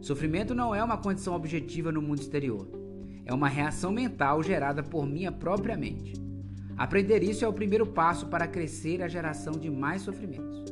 Sofrimento 0.00 0.54
não 0.54 0.74
é 0.74 0.82
uma 0.82 0.96
condição 0.96 1.34
objetiva 1.34 1.90
no 1.90 2.00
mundo 2.00 2.20
exterior. 2.20 2.68
É 3.24 3.34
uma 3.34 3.48
reação 3.48 3.92
mental 3.92 4.42
gerada 4.42 4.82
por 4.82 5.06
minha 5.06 5.30
própria 5.30 5.76
mente. 5.76 6.14
Aprender 6.76 7.22
isso 7.22 7.44
é 7.44 7.48
o 7.48 7.52
primeiro 7.52 7.86
passo 7.86 8.26
para 8.28 8.46
crescer 8.46 9.02
a 9.02 9.08
geração 9.08 9.52
de 9.54 9.68
mais 9.68 10.02
sofrimentos. 10.02 10.64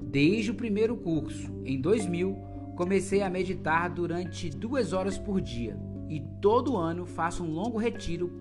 Desde 0.00 0.50
o 0.50 0.54
primeiro 0.54 0.96
curso, 0.96 1.52
em 1.64 1.78
2000, 1.80 2.34
comecei 2.74 3.22
a 3.22 3.28
meditar 3.28 3.90
durante 3.90 4.48
duas 4.48 4.92
horas 4.92 5.18
por 5.18 5.40
dia 5.40 5.78
e 6.08 6.20
todo 6.40 6.76
ano 6.76 7.04
faço 7.04 7.44
um 7.44 7.50
longo 7.50 7.76
retiro 7.76 8.32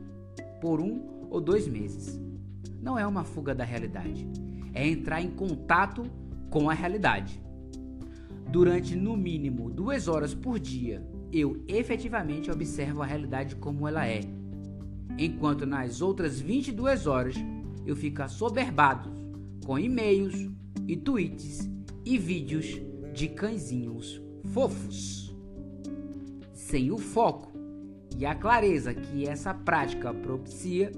por 0.62 0.80
um 0.80 1.28
ou 1.30 1.42
dois 1.42 1.68
meses. 1.68 2.20
Não 2.82 2.98
é 2.98 3.06
uma 3.06 3.26
fuga 3.26 3.54
da 3.54 3.66
realidade, 3.66 4.26
é 4.74 4.88
entrar 4.88 5.22
em 5.22 5.30
contato 5.30 6.04
com 6.50 6.70
a 6.70 6.74
realidade. 6.74 7.42
Durante 8.50 8.96
no 8.96 9.18
mínimo 9.18 9.70
duas 9.70 10.08
horas 10.08 10.34
por 10.34 10.60
dia, 10.60 11.06
eu 11.32 11.63
efetivamente 11.68 12.50
observo 12.50 13.01
a 13.01 13.06
realidade 13.06 13.56
como 13.58 13.88
ela 13.88 14.08
é, 14.08 14.22
enquanto 15.18 15.66
nas 15.66 16.01
outras 16.01 16.39
22 16.39 17.08
horas 17.08 17.36
eu 17.86 17.96
fico 17.96 18.22
assoberbado 18.22 19.12
com 19.66 19.77
e-mails 19.77 20.50
e 20.88 20.96
tweets 20.96 21.70
e 22.06 22.18
vídeos 22.18 22.80
de 23.13 23.27
cãezinhos 23.27 24.22
fofos. 24.54 25.36
Sem 26.54 26.92
o 26.92 26.98
foco 26.98 27.51
e 28.18 28.25
a 28.25 28.34
clareza 28.34 28.94
que 28.94 29.27
essa 29.27 29.54
prática 29.54 30.13
propicia, 30.13 30.92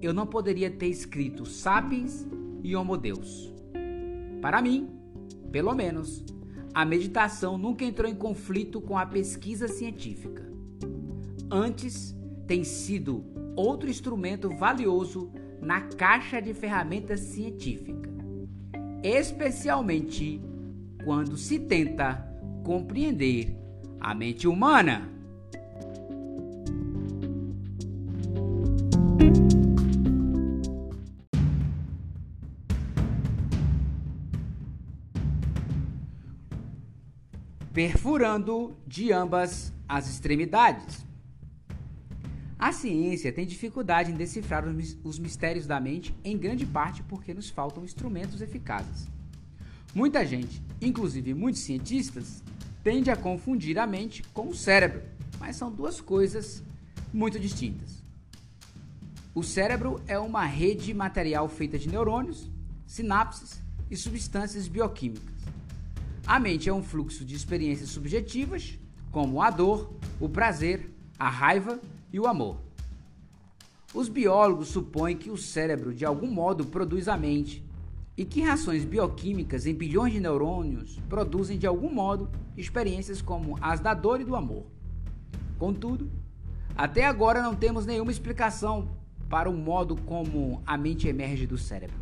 eu 0.00 0.14
não 0.14 0.26
poderia 0.26 0.70
ter 0.70 0.86
escrito 0.86 1.44
Sapiens 1.44 2.26
e 2.62 2.74
Homo 2.76 2.96
Deus. 2.96 3.52
Para 4.40 4.62
mim, 4.62 4.88
pelo 5.50 5.74
menos, 5.74 6.24
a 6.74 6.84
meditação 6.84 7.58
nunca 7.58 7.84
entrou 7.84 8.10
em 8.10 8.14
conflito 8.14 8.80
com 8.80 8.96
a 8.96 9.04
pesquisa 9.04 9.68
científica. 9.68 10.50
Antes, 11.50 12.16
tem 12.46 12.64
sido 12.64 13.24
outro 13.54 13.90
instrumento 13.90 14.48
valioso 14.48 15.30
na 15.60 15.82
caixa 15.82 16.40
de 16.40 16.54
ferramentas 16.54 17.20
científica, 17.20 18.10
especialmente 19.02 20.40
quando 21.04 21.36
se 21.36 21.58
tenta 21.58 22.26
compreender 22.64 23.56
a 24.00 24.14
mente 24.14 24.48
humana. 24.48 25.10
Perfurando 38.22 38.76
de 38.86 39.12
ambas 39.12 39.72
as 39.88 40.08
extremidades. 40.08 41.04
A 42.56 42.70
ciência 42.70 43.32
tem 43.32 43.44
dificuldade 43.44 44.12
em 44.12 44.14
decifrar 44.14 44.64
os 45.02 45.18
mistérios 45.18 45.66
da 45.66 45.80
mente, 45.80 46.14
em 46.22 46.38
grande 46.38 46.64
parte 46.64 47.02
porque 47.02 47.34
nos 47.34 47.50
faltam 47.50 47.84
instrumentos 47.84 48.40
eficazes. 48.40 49.08
Muita 49.92 50.24
gente, 50.24 50.62
inclusive 50.80 51.34
muitos 51.34 51.62
cientistas, 51.62 52.44
tende 52.84 53.10
a 53.10 53.16
confundir 53.16 53.76
a 53.76 53.88
mente 53.88 54.22
com 54.32 54.46
o 54.46 54.54
cérebro, 54.54 55.02
mas 55.40 55.56
são 55.56 55.68
duas 55.68 56.00
coisas 56.00 56.62
muito 57.12 57.40
distintas. 57.40 58.04
O 59.34 59.42
cérebro 59.42 60.00
é 60.06 60.16
uma 60.16 60.44
rede 60.44 60.94
material 60.94 61.48
feita 61.48 61.76
de 61.76 61.88
neurônios, 61.88 62.48
sinapses 62.86 63.60
e 63.90 63.96
substâncias 63.96 64.68
bioquímicas. 64.68 65.31
A 66.32 66.40
mente 66.40 66.66
é 66.66 66.72
um 66.72 66.82
fluxo 66.82 67.26
de 67.26 67.34
experiências 67.34 67.90
subjetivas, 67.90 68.78
como 69.10 69.42
a 69.42 69.50
dor, 69.50 69.92
o 70.18 70.30
prazer, 70.30 70.90
a 71.18 71.28
raiva 71.28 71.78
e 72.10 72.18
o 72.18 72.26
amor. 72.26 72.56
Os 73.92 74.08
biólogos 74.08 74.68
supõem 74.68 75.14
que 75.14 75.30
o 75.30 75.36
cérebro 75.36 75.92
de 75.92 76.06
algum 76.06 76.30
modo 76.30 76.64
produz 76.64 77.06
a 77.06 77.18
mente 77.18 77.62
e 78.16 78.24
que 78.24 78.40
reações 78.40 78.82
bioquímicas 78.82 79.66
em 79.66 79.74
bilhões 79.74 80.14
de 80.14 80.20
neurônios 80.20 80.98
produzem 81.06 81.58
de 81.58 81.66
algum 81.66 81.92
modo 81.92 82.30
experiências 82.56 83.20
como 83.20 83.58
as 83.60 83.80
da 83.80 83.92
dor 83.92 84.18
e 84.18 84.24
do 84.24 84.34
amor. 84.34 84.64
Contudo, 85.58 86.10
até 86.74 87.04
agora 87.04 87.42
não 87.42 87.54
temos 87.54 87.84
nenhuma 87.84 88.10
explicação 88.10 88.88
para 89.28 89.50
o 89.50 89.54
modo 89.54 89.96
como 89.96 90.62
a 90.64 90.78
mente 90.78 91.06
emerge 91.06 91.46
do 91.46 91.58
cérebro. 91.58 92.00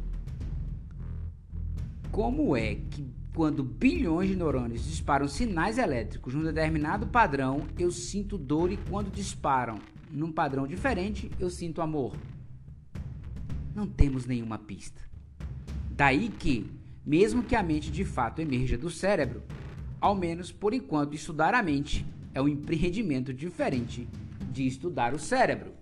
Como 2.13 2.57
é 2.57 2.77
que 2.77 3.19
quando 3.35 3.63
bilhões 3.63 4.29
de 4.29 4.37
neurônios 4.37 4.85
disparam 4.85 5.29
sinais 5.29 5.79
elétricos 5.79 6.35
num 6.35 6.43
determinado 6.43 7.07
padrão, 7.07 7.67
eu 7.79 7.91
sinto 7.91 8.37
dor 8.37 8.73
e 8.73 8.77
quando 8.77 9.11
disparam 9.11 9.79
num 10.11 10.33
padrão 10.33 10.67
diferente, 10.67 11.31
eu 11.39 11.49
sinto 11.49 11.81
amor. 11.81 12.17
Não 13.75 13.87
temos 13.87 14.27
nenhuma 14.27 14.59
pista. 14.59 15.01
Daí 15.91 16.29
que, 16.29 16.71
mesmo 17.07 17.43
que 17.43 17.55
a 17.55 17.63
mente 17.63 17.91
de 17.91 18.05
fato 18.05 18.41
emerja 18.41 18.77
do 18.77 18.91
cérebro, 18.91 19.43
ao 20.01 20.15
menos 20.15 20.51
por 20.51 20.75
enquanto 20.75 21.15
estudar 21.15 21.55
a 21.55 21.63
mente 21.63 22.05
é 22.35 22.43
um 22.43 22.49
empreendimento 22.49 23.33
diferente 23.33 24.09
de 24.51 24.67
estudar 24.67 25.15
o 25.15 25.19
cérebro. 25.19 25.80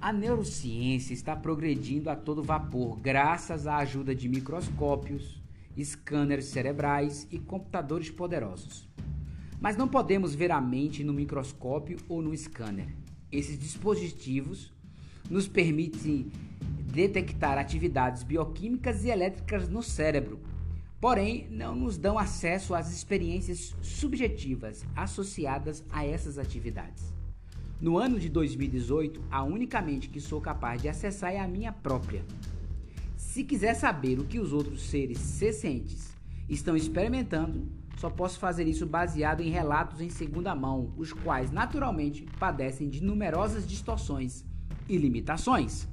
A 0.00 0.12
neurociência 0.12 1.12
está 1.12 1.34
progredindo 1.34 2.08
a 2.08 2.14
todo 2.14 2.40
vapor 2.40 3.00
graças 3.00 3.66
à 3.66 3.78
ajuda 3.78 4.14
de 4.14 4.28
microscópios, 4.28 5.42
scanners 5.76 6.44
cerebrais 6.44 7.26
e 7.32 7.38
computadores 7.40 8.08
poderosos. 8.08 8.88
Mas 9.60 9.76
não 9.76 9.88
podemos 9.88 10.36
ver 10.36 10.52
a 10.52 10.60
mente 10.60 11.02
no 11.02 11.12
microscópio 11.12 11.98
ou 12.08 12.22
no 12.22 12.36
scanner. 12.36 12.94
Esses 13.32 13.58
dispositivos 13.58 14.72
nos 15.28 15.48
permitem 15.48 16.30
detectar 16.92 17.58
atividades 17.58 18.22
bioquímicas 18.22 19.04
e 19.04 19.10
elétricas 19.10 19.68
no 19.68 19.82
cérebro, 19.82 20.38
porém 21.00 21.48
não 21.50 21.74
nos 21.74 21.98
dão 21.98 22.16
acesso 22.16 22.72
às 22.72 22.92
experiências 22.92 23.74
subjetivas 23.82 24.84
associadas 24.94 25.84
a 25.90 26.06
essas 26.06 26.38
atividades. 26.38 27.17
No 27.80 27.96
ano 27.96 28.18
de 28.18 28.28
2018, 28.28 29.22
a 29.30 29.44
única 29.44 29.80
mente 29.80 30.08
que 30.08 30.20
sou 30.20 30.40
capaz 30.40 30.82
de 30.82 30.88
acessar 30.88 31.32
é 31.32 31.38
a 31.38 31.46
minha 31.46 31.72
própria. 31.72 32.24
Se 33.16 33.44
quiser 33.44 33.74
saber 33.74 34.18
o 34.18 34.24
que 34.24 34.40
os 34.40 34.52
outros 34.52 34.82
seres 34.82 35.18
sencientes 35.18 36.12
estão 36.48 36.76
experimentando, 36.76 37.68
só 37.96 38.10
posso 38.10 38.40
fazer 38.40 38.66
isso 38.66 38.84
baseado 38.84 39.42
em 39.42 39.50
relatos 39.50 40.00
em 40.00 40.10
segunda 40.10 40.56
mão, 40.56 40.92
os 40.96 41.12
quais 41.12 41.52
naturalmente 41.52 42.26
padecem 42.36 42.88
de 42.88 43.00
numerosas 43.00 43.64
distorções 43.64 44.44
e 44.88 44.96
limitações. 44.96 45.86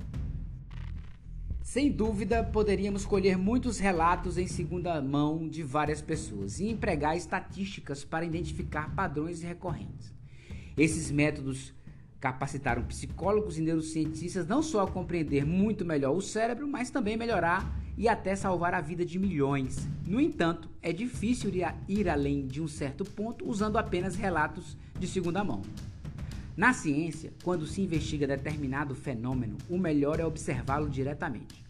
Sem 1.61 1.91
dúvida, 1.91 2.43
poderíamos 2.43 3.05
colher 3.05 3.37
muitos 3.37 3.77
relatos 3.77 4.39
em 4.39 4.47
segunda 4.47 4.99
mão 5.03 5.47
de 5.47 5.61
várias 5.61 6.01
pessoas 6.01 6.59
e 6.59 6.67
empregar 6.67 7.15
estatísticas 7.15 8.03
para 8.03 8.25
identificar 8.25 8.95
padrões 8.95 9.43
recorrentes. 9.43 10.11
Esses 10.77 11.09
métodos 11.09 11.74
capacitaram 12.25 12.81
psicólogos 12.81 13.59
e 13.59 13.61
neurocientistas 13.61 14.47
não 14.47 14.63
só 14.63 14.81
a 14.81 14.87
compreender 14.87 15.45
muito 15.45 15.85
melhor 15.85 16.15
o 16.15 16.21
cérebro, 16.21 16.67
mas 16.67 16.89
também 16.89 17.15
melhorar 17.15 17.79
e 17.95 18.09
até 18.09 18.35
salvar 18.35 18.73
a 18.73 18.81
vida 18.81 19.05
de 19.05 19.19
milhões. 19.19 19.87
No 20.07 20.19
entanto, 20.19 20.67
é 20.81 20.91
difícil 20.91 21.51
ir 21.87 22.09
além 22.09 22.47
de 22.47 22.59
um 22.63 22.67
certo 22.67 23.05
ponto 23.05 23.47
usando 23.47 23.77
apenas 23.77 24.15
relatos 24.15 24.75
de 24.99 25.05
segunda 25.05 25.43
mão. 25.43 25.61
Na 26.57 26.73
ciência, 26.73 27.31
quando 27.43 27.67
se 27.67 27.83
investiga 27.83 28.25
determinado 28.25 28.95
fenômeno, 28.95 29.57
o 29.69 29.77
melhor 29.77 30.19
é 30.19 30.25
observá-lo 30.25 30.89
diretamente. 30.89 31.63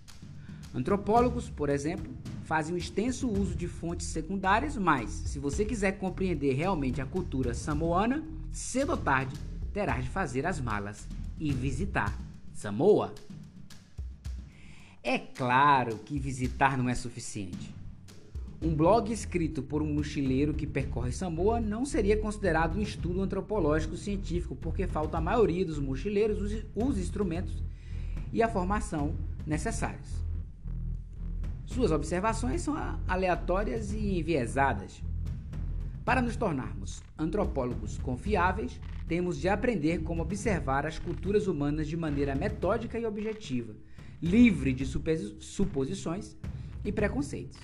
Antropólogos, 0.74 1.50
por 1.50 1.68
exemplo, 1.68 2.14
fazem 2.46 2.76
um 2.76 2.78
extenso 2.78 3.28
uso 3.28 3.56
de 3.56 3.68
fontes 3.68 4.08
secundárias, 4.08 4.78
mas 4.78 5.10
se 5.10 5.38
você 5.38 5.66
quiser 5.66 5.98
compreender 5.98 6.54
realmente 6.54 7.02
a 7.02 7.06
cultura 7.06 7.54
samoana, 7.54 8.24
cedo 8.54 8.92
ou 8.92 8.98
tarde 8.98 9.36
terás 9.76 10.06
de 10.06 10.10
fazer 10.10 10.46
as 10.46 10.62
malas 10.62 11.06
e 11.38 11.52
visitar 11.52 12.18
Samoa. 12.54 13.14
É 15.04 15.20
claro 15.20 15.98
que 15.98 16.18
visitar 16.18 16.78
não 16.78 16.88
é 16.88 16.96
suficiente. 16.96 17.76
Um 18.62 18.74
blog 18.74 19.12
escrito 19.12 19.62
por 19.62 19.82
um 19.82 19.94
mochileiro 19.94 20.54
que 20.54 20.66
percorre 20.66 21.12
Samoa 21.12 21.60
não 21.60 21.86
seria 21.86 22.16
considerado 22.16 22.78
um 22.78 22.82
estudo 22.82 23.22
antropológico 23.22 23.98
científico, 23.98 24.56
porque 24.56 24.88
falta 24.88 25.18
a 25.18 25.22
maioria 25.22 25.66
dos 25.66 25.78
mochileiros 25.78 26.42
os, 26.42 26.66
os 26.74 26.98
instrumentos 26.98 27.62
e 28.32 28.42
a 28.42 28.48
formação 28.48 29.14
necessários. 29.46 30.08
Suas 31.66 31.92
observações 31.92 32.62
são 32.62 32.78
aleatórias 33.06 33.92
e 33.92 34.20
enviesadas. 34.20 35.04
Para 36.06 36.22
nos 36.22 36.38
tornarmos 36.38 37.04
antropólogos 37.20 37.98
confiáveis, 37.98 38.80
temos 39.08 39.40
de 39.40 39.48
aprender 39.48 40.04
como 40.04 40.22
observar 40.22 40.86
as 40.86 41.00
culturas 41.00 41.48
humanas 41.48 41.88
de 41.88 41.96
maneira 41.96 42.36
metódica 42.36 42.98
e 43.00 43.06
objetiva 43.06 43.76
livre 44.22 44.74
de 44.74 44.86
suposições 44.86 46.36
e 46.84 46.92
preconceitos. 46.92 47.60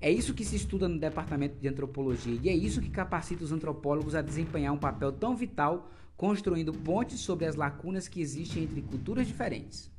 É 0.00 0.10
isso 0.10 0.34
que 0.34 0.44
se 0.44 0.56
estuda 0.56 0.88
no 0.88 0.98
departamento 0.98 1.58
de 1.58 1.68
antropologia 1.68 2.38
e 2.42 2.48
é 2.48 2.54
isso 2.54 2.80
que 2.80 2.90
capacita 2.90 3.44
os 3.44 3.52
antropólogos 3.52 4.14
a 4.14 4.22
desempenhar 4.22 4.72
um 4.72 4.78
papel 4.78 5.12
tão 5.12 5.36
vital, 5.36 5.90
construindo 6.16 6.72
pontes 6.72 7.20
sobre 7.20 7.46
as 7.46 7.54
lacunas 7.54 8.06
que 8.08 8.20
existem 8.20 8.64
entre 8.64 8.82
culturas 8.82 9.26
diferentes. 9.26 9.90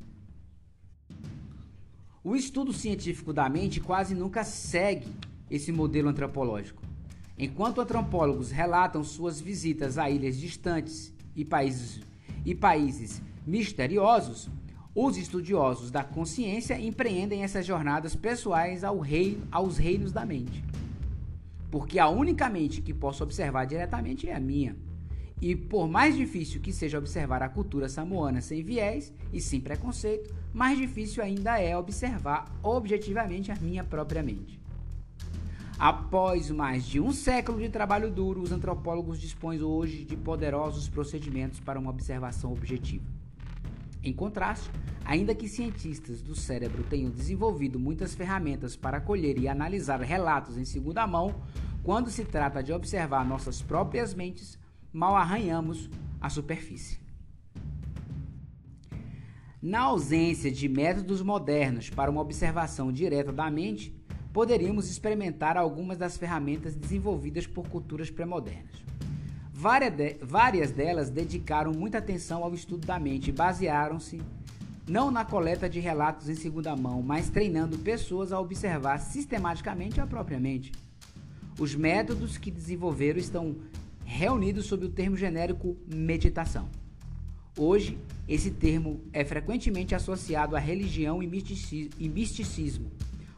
O 2.24 2.36
estudo 2.36 2.74
científico 2.74 3.32
da 3.32 3.48
mente 3.50 3.80
quase 3.80 4.14
nunca 4.14 4.44
segue 4.44 5.08
esse 5.50 5.72
modelo 5.72 6.10
antropológico. 6.10 6.85
Enquanto 7.38 7.82
antropólogos 7.82 8.50
relatam 8.50 9.04
suas 9.04 9.42
visitas 9.42 9.98
a 9.98 10.10
ilhas 10.10 10.38
distantes 10.38 11.14
e 11.36 11.44
países, 11.44 12.00
e 12.46 12.56
países 12.56 13.22
misteriosos, 13.46 14.50
os 14.96 15.18
estudiosos 15.18 15.92
da 15.92 16.02
consciência 16.02 16.80
empreendem 16.80 17.44
essas 17.44 17.66
jornadas 17.66 18.16
pessoais 18.16 18.86
ao 18.86 19.00
reino, 19.00 19.46
aos 19.52 19.78
reinos 19.78 20.14
da 20.14 20.26
mente. 20.26 20.64
Porque 21.70 22.00
a 22.00 22.08
única 22.08 22.48
mente 22.48 22.82
que 22.82 22.94
posso 22.94 23.22
observar 23.22 23.66
diretamente 23.66 24.30
é 24.30 24.34
a 24.34 24.40
minha. 24.40 24.78
E 25.42 25.54
por 25.54 25.90
mais 25.90 26.16
difícil 26.16 26.62
que 26.62 26.72
seja 26.72 26.98
observar 26.98 27.44
a 27.44 27.50
cultura 27.50 27.90
samoana 27.90 28.40
sem 28.40 28.64
viés 28.64 29.12
e 29.34 29.42
sem 29.42 29.60
preconceito, 29.60 30.34
mais 30.54 30.78
difícil 30.78 31.22
ainda 31.22 31.60
é 31.60 31.78
observar 31.78 32.46
objetivamente 32.64 33.52
a 33.52 33.56
minha 33.56 33.84
própria 33.84 34.24
mente. 34.24 34.58
Após 35.78 36.50
mais 36.50 36.86
de 36.86 37.02
um 37.02 37.12
século 37.12 37.60
de 37.60 37.68
trabalho 37.68 38.10
duro, 38.10 38.42
os 38.42 38.52
antropólogos 38.52 39.20
dispõem 39.20 39.62
hoje 39.62 40.06
de 40.06 40.16
poderosos 40.16 40.88
procedimentos 40.88 41.60
para 41.60 41.78
uma 41.78 41.90
observação 41.90 42.54
objetiva. 42.54 43.04
Em 44.02 44.14
contraste, 44.14 44.70
ainda 45.04 45.36
que 45.36 45.50
cientistas 45.50 46.22
do 46.22 46.34
cérebro 46.34 46.84
tenham 46.84 47.12
desenvolvido 47.12 47.78
muitas 47.78 48.16
ferramentas 48.16 48.76
para 48.76 49.02
colher 49.02 49.38
e 49.38 49.48
analisar 49.48 50.00
relatos 50.00 50.58
em 50.58 50.64
segunda 50.64 51.06
mão, 51.06 51.36
quando 51.84 52.10
se 52.10 52.24
trata 52.24 52.64
de 52.64 52.72
observar 52.72 53.26
nossas 53.26 53.62
próprias 53.62 54.14
mentes, 54.14 54.58
mal 54.94 55.16
arranhamos 55.16 55.90
a 56.22 56.30
superfície. 56.30 57.00
Na 59.62 59.82
ausência 59.82 60.52
de 60.52 60.70
métodos 60.70 61.22
modernos 61.22 61.90
para 61.90 62.12
uma 62.12 62.22
observação 62.22 62.92
direta 62.92 63.34
da 63.34 63.50
mente, 63.50 63.95
poderíamos 64.36 64.92
experimentar 64.92 65.56
algumas 65.56 65.98
das 65.98 66.18
ferramentas 66.18 66.76
desenvolvidas 66.76 67.48
por 67.48 67.70
culturas 67.70 68.12
pré-modernas. 68.12 68.84
Várias 69.54 70.72
delas 70.74 71.10
dedicaram 71.10 71.72
muita 71.72 72.00
atenção 72.00 72.44
ao 72.44 72.54
estudo 72.54 72.86
da 72.86 73.00
mente 73.00 73.30
e 73.30 73.32
basearam-se 73.32 74.22
não 74.86 75.10
na 75.10 75.24
coleta 75.24 75.70
de 75.70 75.80
relatos 75.80 76.28
em 76.28 76.36
segunda 76.36 76.76
mão, 76.76 77.02
mas 77.02 77.30
treinando 77.30 77.78
pessoas 77.78 78.34
a 78.34 78.40
observar 78.42 78.98
sistematicamente 78.98 80.02
a 80.02 80.06
própria 80.06 80.38
mente. 80.38 80.74
Os 81.58 81.74
métodos 81.74 82.38
que 82.38 82.52
desenvolveram 82.52 83.20
estão 83.20 83.56
reunidos 84.04 84.66
sob 84.66 84.86
o 84.86 84.90
termo 84.90 85.16
genérico 85.16 85.78
meditação. 85.88 86.68
Hoje, 87.58 87.98
esse 88.28 88.52
termo 88.52 89.00
é 89.14 89.24
frequentemente 89.24 89.96
associado 89.96 90.58
à 90.58 90.60
religião 90.60 91.24
e 91.24 92.10
misticismo, 92.10 92.92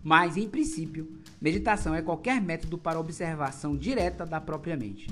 mas, 0.08 0.38
em 0.38 0.48
princípio, 0.48 1.20
meditação 1.41 1.93
é 1.93 2.02
qualquer 2.02 2.41
método 2.41 2.78
para 2.78 2.98
observação 2.98 3.76
direta 3.76 4.26
da 4.26 4.39
própria 4.39 4.78
mente. 4.78 5.10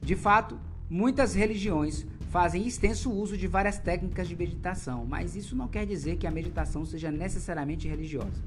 De 0.00 0.16
fato, 0.16 0.58
muitas 0.88 1.34
religiões 1.34 2.06
fazem 2.30 2.66
extenso 2.66 3.12
uso 3.12 3.36
de 3.36 3.46
várias 3.46 3.76
técnicas 3.76 4.26
de 4.26 4.34
meditação, 4.34 5.04
mas 5.04 5.36
isso 5.36 5.54
não 5.54 5.68
quer 5.68 5.84
dizer 5.84 6.16
que 6.16 6.26
a 6.26 6.30
meditação 6.30 6.86
seja 6.86 7.10
necessariamente 7.10 7.86
religiosa. 7.86 8.42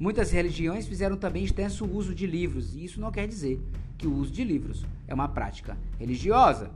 Muitas 0.00 0.32
religiões 0.32 0.88
fizeram 0.88 1.16
também 1.16 1.44
extenso 1.44 1.86
uso 1.86 2.12
de 2.12 2.26
livros, 2.26 2.74
e 2.74 2.84
isso 2.84 3.00
não 3.00 3.12
quer 3.12 3.28
dizer 3.28 3.60
que 3.96 4.08
o 4.08 4.16
uso 4.16 4.32
de 4.32 4.42
livros 4.42 4.84
é 5.06 5.14
uma 5.14 5.28
prática 5.28 5.78
religiosa. 5.96 6.72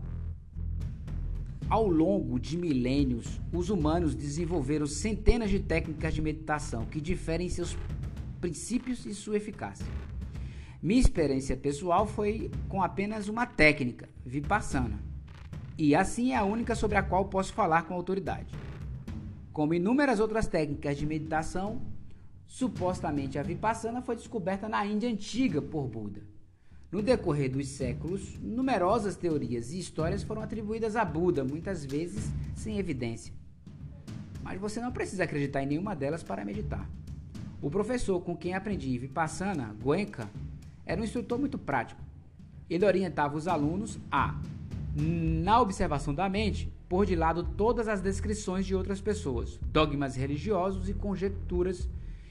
Ao 1.68 1.88
longo 1.88 2.38
de 2.38 2.56
milênios, 2.56 3.40
os 3.52 3.70
humanos 3.70 4.14
desenvolveram 4.14 4.86
centenas 4.86 5.50
de 5.50 5.58
técnicas 5.58 6.14
de 6.14 6.22
meditação 6.22 6.84
que 6.84 7.00
diferem 7.00 7.48
em 7.48 7.50
seus 7.50 7.76
princípios 8.46 9.04
e 9.04 9.12
sua 9.12 9.38
eficácia. 9.38 9.84
Minha 10.80 11.00
experiência 11.00 11.56
pessoal 11.56 12.06
foi 12.06 12.48
com 12.68 12.80
apenas 12.80 13.26
uma 13.26 13.44
técnica, 13.44 14.08
Vipassana, 14.24 15.00
e 15.76 15.96
assim 15.96 16.30
é 16.30 16.36
a 16.36 16.44
única 16.44 16.76
sobre 16.76 16.96
a 16.96 17.02
qual 17.02 17.24
posso 17.24 17.52
falar 17.52 17.82
com 17.82 17.94
autoridade. 17.94 18.54
Como 19.52 19.74
inúmeras 19.74 20.20
outras 20.20 20.46
técnicas 20.46 20.96
de 20.96 21.04
meditação, 21.04 21.82
supostamente 22.46 23.36
a 23.36 23.42
Vipassana 23.42 24.00
foi 24.00 24.14
descoberta 24.14 24.68
na 24.68 24.86
Índia 24.86 25.10
antiga 25.10 25.60
por 25.60 25.88
Buda. 25.88 26.22
No 26.92 27.02
decorrer 27.02 27.50
dos 27.50 27.66
séculos, 27.66 28.38
numerosas 28.40 29.16
teorias 29.16 29.72
e 29.72 29.80
histórias 29.80 30.22
foram 30.22 30.40
atribuídas 30.40 30.94
a 30.94 31.04
Buda, 31.04 31.42
muitas 31.42 31.84
vezes 31.84 32.30
sem 32.54 32.78
evidência. 32.78 33.34
Mas 34.40 34.60
você 34.60 34.80
não 34.80 34.92
precisa 34.92 35.24
acreditar 35.24 35.64
em 35.64 35.66
nenhuma 35.66 35.96
delas 35.96 36.22
para 36.22 36.44
meditar. 36.44 36.88
O 37.60 37.70
professor 37.70 38.20
com 38.20 38.36
quem 38.36 38.54
aprendi 38.54 38.98
Vipassana, 38.98 39.74
Goenka, 39.82 40.28
era 40.84 41.00
um 41.00 41.04
instrutor 41.04 41.38
muito 41.38 41.58
prático. 41.58 42.00
Ele 42.68 42.84
orientava 42.84 43.36
os 43.36 43.48
alunos 43.48 43.98
a, 44.10 44.38
na 44.94 45.60
observação 45.60 46.14
da 46.14 46.28
mente, 46.28 46.70
pôr 46.88 47.06
de 47.06 47.16
lado 47.16 47.42
todas 47.56 47.88
as 47.88 48.00
descrições 48.00 48.66
de 48.66 48.74
outras 48.74 49.00
pessoas, 49.00 49.58
dogmas 49.72 50.16
religiosos 50.16 50.88
e 50.88 50.94
conjecturas 50.94 51.88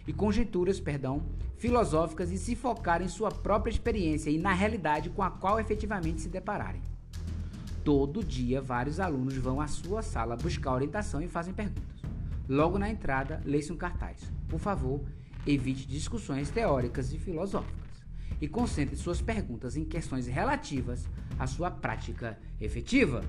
e 0.07 0.13
conjecturas, 0.13 0.79
perdão, 0.79 1.23
filosóficas 1.57 2.31
e 2.31 2.37
se 2.37 2.55
focar 2.55 3.01
em 3.01 3.07
sua 3.07 3.31
própria 3.31 3.71
experiência 3.71 4.29
e 4.29 4.37
na 4.37 4.53
realidade 4.53 5.09
com 5.09 5.23
a 5.23 5.31
qual 5.31 5.59
efetivamente 5.59 6.21
se 6.21 6.29
depararem. 6.29 6.81
Todo 7.83 8.23
dia, 8.23 8.61
vários 8.61 8.99
alunos 8.99 9.35
vão 9.35 9.59
à 9.59 9.67
sua 9.67 10.01
sala 10.01 10.35
buscar 10.35 10.73
orientação 10.73 11.21
e 11.21 11.27
fazem 11.27 11.53
perguntas. 11.53 11.94
Logo 12.47 12.77
na 12.77 12.89
entrada, 12.89 13.41
lê-se 13.43 13.71
um 13.71 13.77
cartaz. 13.77 14.21
Por 14.47 14.59
favor, 14.59 15.01
evite 15.45 15.87
discussões 15.87 16.49
teóricas 16.49 17.11
e 17.13 17.17
filosóficas 17.17 17.85
e 18.39 18.47
concentre 18.47 18.95
suas 18.95 19.21
perguntas 19.21 19.75
em 19.77 19.85
questões 19.85 20.27
relativas 20.27 21.07
à 21.39 21.47
sua 21.47 21.71
prática 21.71 22.37
efetiva. 22.59 23.23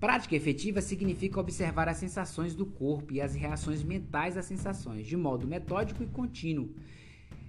Prática 0.00 0.36
efetiva 0.36 0.80
significa 0.80 1.40
observar 1.40 1.88
as 1.88 1.96
sensações 1.96 2.54
do 2.54 2.64
corpo 2.64 3.12
e 3.12 3.20
as 3.20 3.34
reações 3.34 3.82
mentais 3.82 4.36
às 4.36 4.44
sensações, 4.44 5.06
de 5.06 5.16
modo 5.16 5.46
metódico 5.46 6.02
e 6.04 6.06
contínuo, 6.06 6.72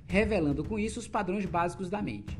revelando 0.08 0.64
com 0.64 0.80
isso 0.80 1.00
os 1.00 1.08
padrões 1.08 1.46
básicos 1.46 1.90
da 1.90 2.02
mente. 2.02 2.38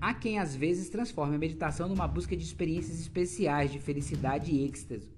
Há 0.00 0.14
quem 0.14 0.38
às 0.38 0.56
vezes 0.56 0.88
transforme 0.88 1.36
a 1.36 1.38
meditação 1.38 1.88
numa 1.88 2.08
busca 2.08 2.36
de 2.36 2.42
experiências 2.42 2.98
especiais 2.98 3.70
de 3.70 3.78
felicidade 3.78 4.50
e 4.50 4.64
êxtase. 4.64 5.13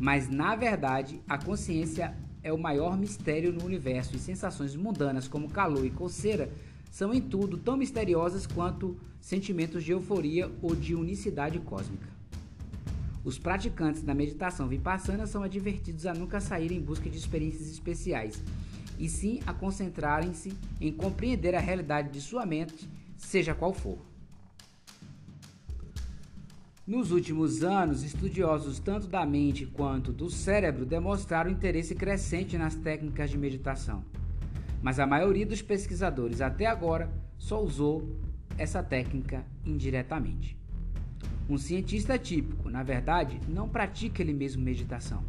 Mas 0.00 0.30
na 0.30 0.56
verdade, 0.56 1.20
a 1.28 1.36
consciência 1.36 2.16
é 2.42 2.50
o 2.50 2.58
maior 2.58 2.96
mistério 2.96 3.52
no 3.52 3.62
universo 3.62 4.16
e 4.16 4.18
sensações 4.18 4.74
mundanas 4.74 5.28
como 5.28 5.50
calor 5.50 5.84
e 5.84 5.90
coceira 5.90 6.50
são 6.90 7.12
em 7.12 7.20
tudo 7.20 7.58
tão 7.58 7.76
misteriosas 7.76 8.46
quanto 8.46 8.98
sentimentos 9.20 9.84
de 9.84 9.92
euforia 9.92 10.50
ou 10.62 10.74
de 10.74 10.94
unicidade 10.94 11.58
cósmica. 11.60 12.08
Os 13.22 13.38
praticantes 13.38 14.02
da 14.02 14.14
meditação 14.14 14.66
vipassana 14.66 15.26
são 15.26 15.42
advertidos 15.42 16.06
a 16.06 16.14
nunca 16.14 16.40
sair 16.40 16.72
em 16.72 16.80
busca 16.80 17.10
de 17.10 17.18
experiências 17.18 17.70
especiais, 17.70 18.42
e 18.98 19.06
sim 19.06 19.40
a 19.46 19.52
concentrarem-se 19.52 20.54
em 20.80 20.90
compreender 20.90 21.54
a 21.54 21.60
realidade 21.60 22.10
de 22.10 22.22
sua 22.22 22.46
mente, 22.46 22.88
seja 23.18 23.54
qual 23.54 23.74
for. 23.74 24.09
Nos 26.90 27.12
últimos 27.12 27.62
anos, 27.62 28.02
estudiosos 28.02 28.80
tanto 28.80 29.06
da 29.06 29.24
mente 29.24 29.64
quanto 29.64 30.12
do 30.12 30.28
cérebro 30.28 30.84
demonstraram 30.84 31.48
interesse 31.48 31.94
crescente 31.94 32.58
nas 32.58 32.74
técnicas 32.74 33.30
de 33.30 33.38
meditação. 33.38 34.04
Mas 34.82 34.98
a 34.98 35.06
maioria 35.06 35.46
dos 35.46 35.62
pesquisadores 35.62 36.40
até 36.40 36.66
agora 36.66 37.08
só 37.38 37.62
usou 37.62 38.18
essa 38.58 38.82
técnica 38.82 39.46
indiretamente. 39.64 40.58
Um 41.48 41.56
cientista 41.56 42.18
típico, 42.18 42.68
na 42.68 42.82
verdade, 42.82 43.38
não 43.46 43.68
pratica 43.68 44.20
ele 44.20 44.32
mesmo 44.32 44.60
meditação. 44.60 45.24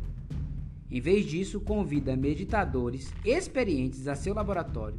Em 0.89 1.00
vez 1.00 1.28
disso, 1.28 1.62
convida 1.62 2.17
meditadores 2.17 3.13
experientes 3.24 4.08
a 4.08 4.15
seu 4.15 4.34
laboratório, 4.34 4.97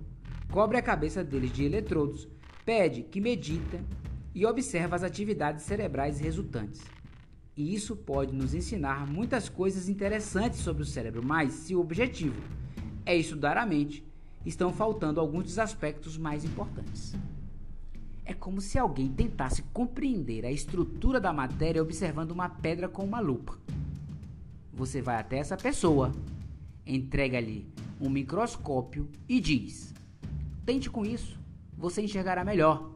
cobre 0.48 0.78
a 0.78 0.82
cabeça 0.82 1.24
deles 1.24 1.52
de 1.52 1.64
eletrodos, 1.64 2.28
pede 2.64 3.02
que 3.02 3.20
meditem 3.20 3.80
e 4.34 4.46
observa 4.46 4.96
as 4.96 5.02
atividades 5.02 5.64
cerebrais 5.64 6.18
resultantes. 6.18 6.80
E 7.56 7.74
isso 7.74 7.94
pode 7.94 8.34
nos 8.34 8.54
ensinar 8.54 9.06
muitas 9.06 9.48
coisas 9.48 9.88
interessantes 9.88 10.60
sobre 10.60 10.82
o 10.82 10.86
cérebro, 10.86 11.22
mas 11.22 11.52
se 11.52 11.74
o 11.74 11.80
objetivo 11.80 12.40
é 13.04 13.14
estudar 13.14 13.58
a 13.58 13.66
mente, 13.66 14.04
estão 14.44 14.72
faltando 14.72 15.20
alguns 15.20 15.44
dos 15.44 15.58
aspectos 15.58 16.16
mais 16.16 16.44
importantes. 16.44 17.14
É 18.24 18.32
como 18.32 18.60
se 18.60 18.78
alguém 18.78 19.08
tentasse 19.08 19.62
compreender 19.72 20.46
a 20.46 20.50
estrutura 20.50 21.20
da 21.20 21.32
matéria 21.32 21.82
observando 21.82 22.30
uma 22.30 22.48
pedra 22.48 22.88
com 22.88 23.04
uma 23.04 23.20
lupa. 23.20 23.58
Você 24.72 25.02
vai 25.02 25.16
até 25.16 25.38
essa 25.38 25.56
pessoa, 25.56 26.12
entrega-lhe 26.86 27.66
um 28.00 28.08
microscópio 28.08 29.08
e 29.28 29.40
diz: 29.40 29.92
Tente 30.64 30.88
com 30.88 31.04
isso, 31.04 31.38
você 31.76 32.00
enxergará 32.00 32.44
melhor. 32.44 32.91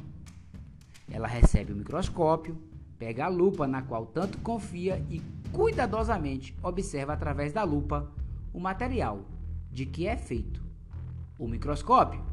Ela 1.11 1.29
recebe 1.29 1.73
o 1.73 1.77
microscópio, 1.77 2.61
pega 2.99 3.27
a 3.27 3.29
lupa 3.29 3.67
na 3.67 3.83
qual 3.83 4.07
tanto 4.07 4.39
confia 4.39 5.05
e 5.09 5.21
cuidadosamente 5.53 6.57
observa 6.63 7.13
através 7.13 7.53
da 7.53 7.63
lupa 7.63 8.11
o 8.53 8.59
material 8.59 9.25
de 9.71 9.87
que 9.87 10.07
é 10.07 10.17
feito 10.17 10.63
o 11.39 11.47
microscópio. 11.47 12.25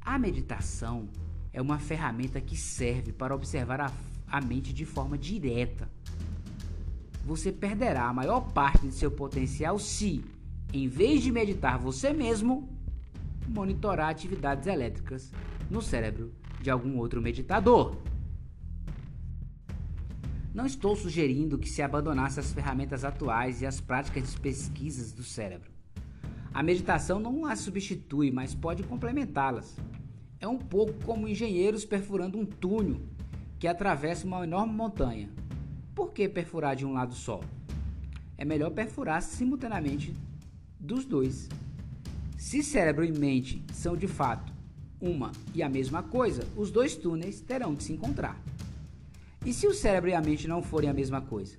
A 0.00 0.18
meditação 0.18 1.08
é 1.52 1.60
uma 1.60 1.78
ferramenta 1.78 2.40
que 2.40 2.56
serve 2.56 3.12
para 3.12 3.34
observar 3.34 3.80
a, 3.80 3.92
a 4.26 4.40
mente 4.40 4.72
de 4.72 4.84
forma 4.84 5.16
direta. 5.16 5.88
Você 7.24 7.50
perderá 7.50 8.06
a 8.06 8.12
maior 8.12 8.52
parte 8.52 8.86
de 8.86 8.92
seu 8.92 9.10
potencial 9.10 9.78
se, 9.78 10.22
em 10.72 10.88
vez 10.88 11.22
de 11.22 11.32
meditar 11.32 11.78
você 11.78 12.12
mesmo, 12.12 12.68
monitorar 13.48 14.10
atividades 14.10 14.66
elétricas 14.66 15.32
no 15.70 15.80
cérebro 15.80 16.32
de 16.64 16.70
algum 16.70 16.96
outro 16.96 17.20
meditador. 17.20 17.94
Não 20.54 20.64
estou 20.64 20.96
sugerindo 20.96 21.58
que 21.58 21.68
se 21.68 21.82
abandonasse 21.82 22.40
as 22.40 22.52
ferramentas 22.52 23.04
atuais 23.04 23.60
e 23.60 23.66
as 23.66 23.82
práticas 23.82 24.32
de 24.32 24.40
pesquisas 24.40 25.12
do 25.12 25.22
cérebro. 25.22 25.70
A 26.54 26.62
meditação 26.62 27.20
não 27.20 27.44
as 27.44 27.58
substitui, 27.58 28.30
mas 28.30 28.54
pode 28.54 28.82
complementá-las. 28.82 29.76
É 30.40 30.48
um 30.48 30.56
pouco 30.56 30.94
como 31.04 31.28
engenheiros 31.28 31.84
perfurando 31.84 32.38
um 32.38 32.46
túnel 32.46 33.02
que 33.58 33.68
atravessa 33.68 34.26
uma 34.26 34.44
enorme 34.44 34.72
montanha. 34.72 35.28
Por 35.94 36.12
que 36.12 36.26
perfurar 36.28 36.74
de 36.74 36.86
um 36.86 36.94
lado 36.94 37.12
só? 37.12 37.40
É 38.38 38.44
melhor 38.44 38.70
perfurar 38.70 39.20
simultaneamente 39.20 40.14
dos 40.80 41.04
dois. 41.04 41.46
Se 42.38 42.62
cérebro 42.62 43.04
e 43.04 43.12
mente 43.12 43.62
são 43.70 43.94
de 43.94 44.06
fato 44.06 44.53
uma 45.04 45.30
e 45.54 45.62
a 45.62 45.68
mesma 45.68 46.02
coisa, 46.02 46.46
os 46.56 46.70
dois 46.70 46.96
túneis 46.96 47.40
terão 47.40 47.74
de 47.74 47.84
se 47.84 47.92
encontrar. 47.92 48.40
E 49.44 49.52
se 49.52 49.66
o 49.66 49.74
cérebro 49.74 50.08
e 50.08 50.14
a 50.14 50.20
mente 50.22 50.48
não 50.48 50.62
forem 50.62 50.88
a 50.88 50.94
mesma 50.94 51.20
coisa? 51.20 51.56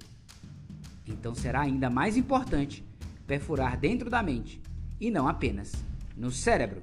Então 1.08 1.36
será 1.36 1.62
ainda 1.62 1.90
mais 1.90 2.18
importante 2.18 2.84
perfurar 3.28 3.78
dentro 3.78 4.10
da 4.10 4.24
mente 4.24 4.60
e 5.00 5.12
não 5.12 5.28
apenas 5.28 5.74
no 6.18 6.32
cérebro. 6.32 6.82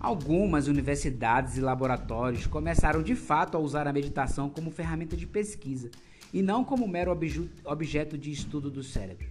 Algumas 0.00 0.66
universidades 0.66 1.56
e 1.56 1.60
laboratórios 1.60 2.46
começaram 2.46 3.02
de 3.02 3.14
fato 3.14 3.56
a 3.56 3.60
usar 3.60 3.86
a 3.86 3.92
meditação 3.92 4.48
como 4.48 4.70
ferramenta 4.70 5.16
de 5.16 5.26
pesquisa 5.26 5.90
e 6.32 6.42
não 6.42 6.64
como 6.64 6.88
mero 6.88 7.16
objeto 7.64 8.16
de 8.16 8.30
estudo 8.30 8.70
do 8.70 8.82
cérebro. 8.82 9.28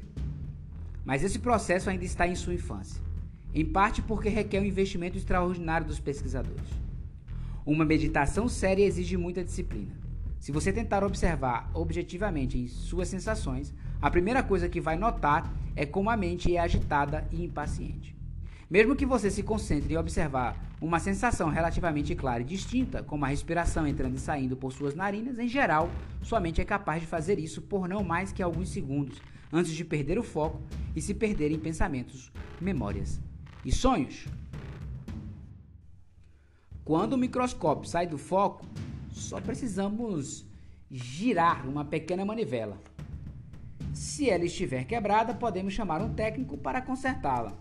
Mas 1.04 1.24
esse 1.24 1.40
processo 1.40 1.90
ainda 1.90 2.06
está 2.06 2.28
em 2.28 2.36
sua 2.36 2.54
infância, 2.54 3.02
em 3.54 3.66
parte 3.66 4.02
porque 4.02 4.30
requer 4.30 4.60
um 4.60 4.66
investimento 4.66 5.18
extraordinário 5.18 5.88
dos 5.88 6.00
pesquisadores. 6.00 6.70
Uma 7.66 7.86
meditação 7.86 8.48
séria 8.48 8.86
exige 8.86 9.18
muita 9.18 9.44
disciplina. 9.44 9.96
Se 10.40 10.52
você 10.52 10.72
tentar 10.72 11.04
observar 11.04 11.70
objetivamente 11.74 12.68
suas 12.68 13.08
sensações, 13.08 13.74
a 14.02 14.10
primeira 14.10 14.42
coisa 14.42 14.70
que 14.70 14.80
vai 14.80 14.96
notar 14.96 15.54
é 15.76 15.86
como 15.86 16.10
a 16.10 16.16
mente 16.16 16.56
é 16.56 16.60
agitada 16.60 17.28
e 17.32 17.44
impaciente. 17.44 18.16
Mesmo 18.70 18.96
que 18.96 19.06
você 19.06 19.30
se 19.32 19.44
concentre 19.44 19.94
em 19.94 19.98
observar 19.98 20.56
uma 20.80 21.00
sensação 21.00 21.50
relativamente 21.50 22.16
clara 22.16 22.42
e 22.42 22.46
distinta, 22.46 23.04
como 23.04 23.26
a 23.26 23.28
respiração 23.28 23.86
entrando 23.86 24.16
e 24.16 24.20
saindo 24.20 24.56
por 24.56 24.72
suas 24.72 24.96
narinas, 24.96 25.40
em 25.40 25.48
geral, 25.48 25.90
sua 26.22 26.40
mente 26.40 26.62
é 26.62 26.66
capaz 26.66 27.02
de 27.02 27.08
fazer 27.08 27.40
isso 27.40 27.62
por 27.62 27.90
não 27.90 28.04
mais 28.04 28.32
que 28.32 28.44
alguns 28.44 28.70
segundos, 28.70 29.20
antes 29.52 29.74
de 29.74 29.84
perder 29.84 30.18
o 30.18 30.24
foco 30.24 30.62
e 30.96 31.02
se 31.02 31.14
perder 31.14 31.52
em 31.52 31.60
pensamentos, 31.60 32.32
memórias 32.62 33.20
e 33.64 33.72
sonhos. 33.72 34.26
Quando 36.84 37.14
o 37.14 37.18
microscópio 37.18 37.90
sai 37.90 38.08
do 38.08 38.18
foco, 38.18 38.66
só 39.12 39.40
precisamos 39.40 40.46
girar 40.90 41.68
uma 41.68 41.86
pequena 41.86 42.26
manivela. 42.26 42.82
Se 43.94 44.30
ela 44.30 44.46
estiver 44.46 44.86
quebrada, 44.86 45.34
podemos 45.34 45.74
chamar 45.74 46.02
um 46.02 46.14
técnico 46.14 46.58
para 46.58 46.82
consertá-la. 46.82 47.58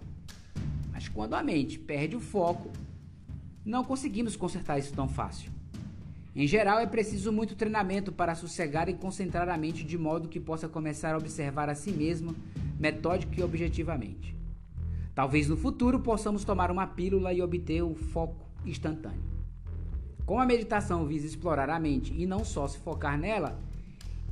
Mas 0.93 1.09
quando 1.09 1.35
a 1.35 1.43
mente 1.43 1.79
perde 1.79 2.17
o 2.17 2.21
foco, 2.21 2.71
não 3.65 3.85
conseguimos 3.85 4.37
consertar 4.37 4.79
isso 4.79 4.95
tão 4.95 5.09
fácil. 5.09 5.51
Em 6.35 6.47
geral, 6.47 6.79
é 6.79 6.87
preciso 6.87 7.33
muito 7.33 7.57
treinamento 7.57 8.13
para 8.13 8.35
sossegar 8.35 8.89
e 8.89 8.95
concentrar 8.95 9.49
a 9.49 9.59
mente 9.59 9.85
de 9.85 9.99
modo 9.99 10.29
que 10.29 10.39
possa 10.39 10.69
começar 10.69 11.15
a 11.15 11.19
observar 11.19 11.69
a 11.69 11.75
si 11.75 11.91
mesma 11.91 12.35
metódica 12.79 13.41
e 13.41 13.43
objetivamente. 13.43 14.38
Talvez 15.19 15.49
no 15.49 15.57
futuro 15.57 15.99
possamos 15.99 16.45
tomar 16.45 16.71
uma 16.71 16.87
pílula 16.87 17.33
e 17.33 17.43
obter 17.43 17.83
o 17.83 17.93
foco 17.93 18.49
instantâneo. 18.65 19.21
Como 20.25 20.41
a 20.41 20.47
meditação 20.47 21.09
visa 21.09 21.27
explorar 21.27 21.69
a 21.69 21.81
mente 21.81 22.15
e 22.17 22.25
não 22.25 22.45
só 22.45 22.69
se 22.69 22.79
focar 22.79 23.19
nela, 23.19 23.61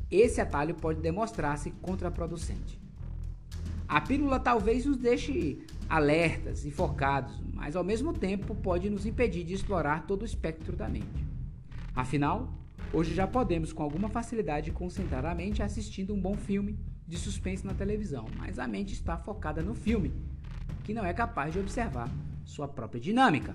esse 0.08 0.40
atalho 0.40 0.76
pode 0.76 1.00
demonstrar-se 1.00 1.72
contraproducente. 1.82 2.80
A 3.88 4.00
pílula 4.00 4.38
talvez 4.38 4.86
nos 4.86 4.96
deixe 4.96 5.58
alertas 5.88 6.64
e 6.64 6.70
focados, 6.70 7.36
mas 7.52 7.74
ao 7.74 7.82
mesmo 7.82 8.12
tempo 8.12 8.54
pode 8.54 8.88
nos 8.88 9.06
impedir 9.06 9.42
de 9.42 9.54
explorar 9.54 10.06
todo 10.06 10.22
o 10.22 10.24
espectro 10.24 10.76
da 10.76 10.88
mente. 10.88 11.26
Afinal, 11.96 12.48
hoje 12.92 13.12
já 13.12 13.26
podemos 13.26 13.72
com 13.72 13.82
alguma 13.82 14.08
facilidade 14.08 14.70
concentrar 14.70 15.26
a 15.26 15.34
mente 15.34 15.64
assistindo 15.64 16.14
um 16.14 16.20
bom 16.20 16.36
filme 16.36 16.78
de 17.08 17.18
suspense 17.18 17.66
na 17.66 17.74
televisão, 17.74 18.26
mas 18.36 18.56
a 18.60 18.68
mente 18.68 18.92
está 18.92 19.16
focada 19.16 19.62
no 19.62 19.74
filme, 19.74 20.12
que 20.86 20.94
não 20.94 21.04
é 21.04 21.12
capaz 21.12 21.52
de 21.52 21.58
observar 21.58 22.08
sua 22.44 22.66
própria 22.66 23.00
dinâmica. 23.00 23.54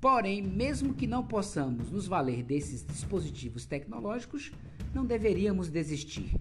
Porém, 0.00 0.40
mesmo 0.40 0.94
que 0.94 1.06
não 1.06 1.22
possamos 1.22 1.90
nos 1.90 2.06
valer 2.06 2.42
desses 2.42 2.82
dispositivos 2.82 3.66
tecnológicos, 3.66 4.50
não 4.94 5.04
deveríamos 5.04 5.68
desistir 5.68 6.40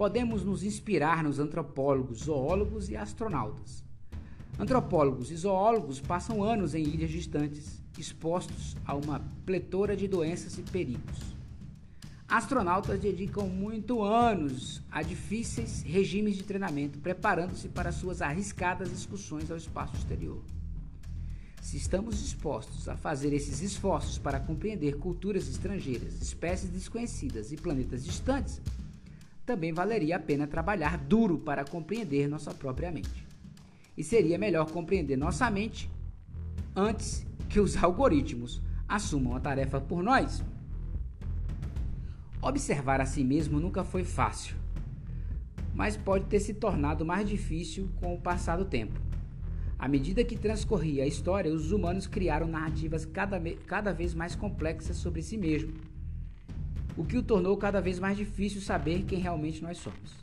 podemos 0.00 0.42
nos 0.42 0.62
inspirar 0.62 1.22
nos 1.22 1.38
antropólogos, 1.38 2.20
zoólogos 2.20 2.88
e 2.88 2.96
astronautas. 2.96 3.84
Antropólogos 4.58 5.30
e 5.30 5.36
zoólogos 5.36 6.00
passam 6.00 6.42
anos 6.42 6.74
em 6.74 6.82
ilhas 6.82 7.10
distantes, 7.10 7.82
expostos 7.98 8.74
a 8.86 8.94
uma 8.94 9.20
pletora 9.44 9.94
de 9.94 10.08
doenças 10.08 10.56
e 10.56 10.62
perigos. 10.62 11.36
Astronautas 12.30 13.00
dedicam 13.00 13.48
muito 13.48 14.04
anos 14.04 14.80
a 14.88 15.02
difíceis 15.02 15.82
regimes 15.82 16.36
de 16.36 16.44
treinamento, 16.44 17.00
preparando-se 17.00 17.68
para 17.68 17.90
suas 17.90 18.22
arriscadas 18.22 18.92
excursões 18.92 19.50
ao 19.50 19.56
espaço 19.56 19.96
exterior. 19.96 20.40
Se 21.60 21.76
estamos 21.76 22.22
dispostos 22.22 22.88
a 22.88 22.96
fazer 22.96 23.32
esses 23.32 23.60
esforços 23.60 24.16
para 24.16 24.38
compreender 24.38 24.96
culturas 24.98 25.48
estrangeiras, 25.48 26.22
espécies 26.22 26.70
desconhecidas 26.70 27.50
e 27.50 27.56
planetas 27.56 28.04
distantes, 28.04 28.62
também 29.44 29.72
valeria 29.72 30.14
a 30.14 30.20
pena 30.20 30.46
trabalhar 30.46 30.96
duro 30.98 31.36
para 31.36 31.64
compreender 31.64 32.28
nossa 32.28 32.54
própria 32.54 32.92
mente. 32.92 33.26
E 33.98 34.04
seria 34.04 34.38
melhor 34.38 34.70
compreender 34.70 35.16
nossa 35.16 35.50
mente 35.50 35.90
antes 36.76 37.26
que 37.48 37.58
os 37.58 37.76
algoritmos 37.76 38.62
assumam 38.88 39.34
a 39.34 39.40
tarefa 39.40 39.80
por 39.80 40.00
nós. 40.00 40.44
Observar 42.42 43.00
a 43.00 43.04
si 43.04 43.22
mesmo 43.22 43.60
nunca 43.60 43.84
foi 43.84 44.02
fácil, 44.04 44.56
mas 45.74 45.96
pode 45.96 46.26
ter 46.26 46.40
se 46.40 46.54
tornado 46.54 47.04
mais 47.04 47.28
difícil 47.28 47.90
com 47.96 48.14
o 48.14 48.20
passar 48.20 48.56
do 48.56 48.64
tempo. 48.64 48.98
À 49.78 49.86
medida 49.88 50.24
que 50.24 50.36
transcorria 50.36 51.04
a 51.04 51.06
história, 51.06 51.52
os 51.52 51.72
humanos 51.72 52.06
criaram 52.06 52.46
narrativas 52.46 53.04
cada, 53.04 53.40
cada 53.66 53.92
vez 53.92 54.14
mais 54.14 54.34
complexas 54.34 54.96
sobre 54.96 55.22
si 55.22 55.36
mesmos 55.36 55.90
o 56.96 57.04
que 57.04 57.16
o 57.16 57.22
tornou 57.22 57.56
cada 57.56 57.80
vez 57.80 57.98
mais 57.98 58.16
difícil 58.16 58.60
saber 58.60 59.04
quem 59.04 59.18
realmente 59.18 59.62
nós 59.62 59.78
somos. 59.78 60.14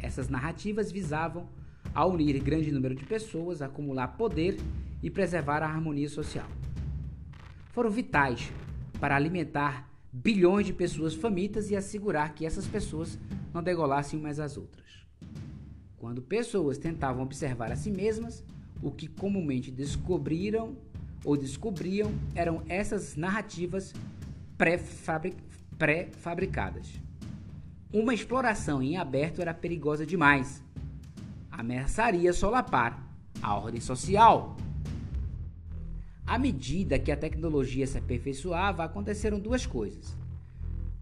Essas 0.00 0.28
narrativas 0.28 0.92
visavam 0.92 1.48
a 1.92 2.06
unir 2.06 2.38
grande 2.40 2.70
número 2.70 2.94
de 2.94 3.04
pessoas, 3.04 3.60
acumular 3.60 4.08
poder 4.08 4.58
e 5.02 5.10
preservar 5.10 5.62
a 5.62 5.66
harmonia 5.66 6.08
social. 6.08 6.46
Foram 7.72 7.90
vitais 7.90 8.52
para 9.00 9.16
alimentar 9.16 9.88
bilhões 10.12 10.66
de 10.66 10.74
pessoas 10.74 11.14
famintas 11.14 11.70
e 11.70 11.76
assegurar 11.76 12.34
que 12.34 12.44
essas 12.44 12.66
pessoas 12.66 13.18
não 13.54 13.62
degolassem 13.62 14.20
umas 14.20 14.38
às 14.38 14.56
outras. 14.56 15.06
Quando 15.96 16.20
pessoas 16.20 16.78
tentavam 16.78 17.22
observar 17.22 17.72
a 17.72 17.76
si 17.76 17.90
mesmas, 17.90 18.44
o 18.82 18.90
que 18.90 19.06
comumente 19.06 19.70
descobriram 19.70 20.76
ou 21.24 21.36
descobriam 21.36 22.12
eram 22.34 22.62
essas 22.68 23.16
narrativas 23.16 23.94
pré-fabricadas. 24.58 26.88
Uma 27.92 28.12
exploração 28.12 28.82
em 28.82 28.96
aberto 28.96 29.40
era 29.40 29.54
perigosa 29.54 30.04
demais. 30.04 30.62
Ameaçaria 31.50 32.32
solapar 32.32 33.08
a 33.40 33.54
ordem 33.54 33.80
social. 33.80 34.56
À 36.32 36.38
medida 36.38 36.98
que 36.98 37.12
a 37.12 37.16
tecnologia 37.16 37.86
se 37.86 37.98
aperfeiçoava, 37.98 38.82
aconteceram 38.82 39.38
duas 39.38 39.66
coisas. 39.66 40.16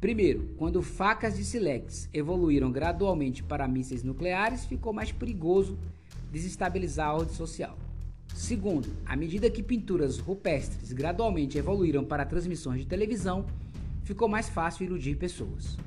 Primeiro, 0.00 0.56
quando 0.56 0.82
facas 0.82 1.36
de 1.36 1.44
silex 1.44 2.08
evoluíram 2.12 2.72
gradualmente 2.72 3.40
para 3.40 3.68
mísseis 3.68 4.02
nucleares, 4.02 4.64
ficou 4.64 4.92
mais 4.92 5.12
perigoso 5.12 5.78
desestabilizar 6.32 7.10
a 7.10 7.14
ordem 7.14 7.32
social. 7.32 7.78
Segundo, 8.34 8.88
à 9.06 9.14
medida 9.14 9.48
que 9.48 9.62
pinturas 9.62 10.18
rupestres 10.18 10.92
gradualmente 10.92 11.56
evoluíram 11.56 12.04
para 12.04 12.26
transmissões 12.26 12.80
de 12.80 12.88
televisão, 12.88 13.46
ficou 14.02 14.26
mais 14.26 14.48
fácil 14.48 14.86
iludir 14.86 15.14
pessoas. 15.14 15.78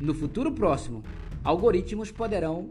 No 0.00 0.14
futuro 0.14 0.52
próximo, 0.52 1.02
algoritmos 1.42 2.12
poderão 2.12 2.70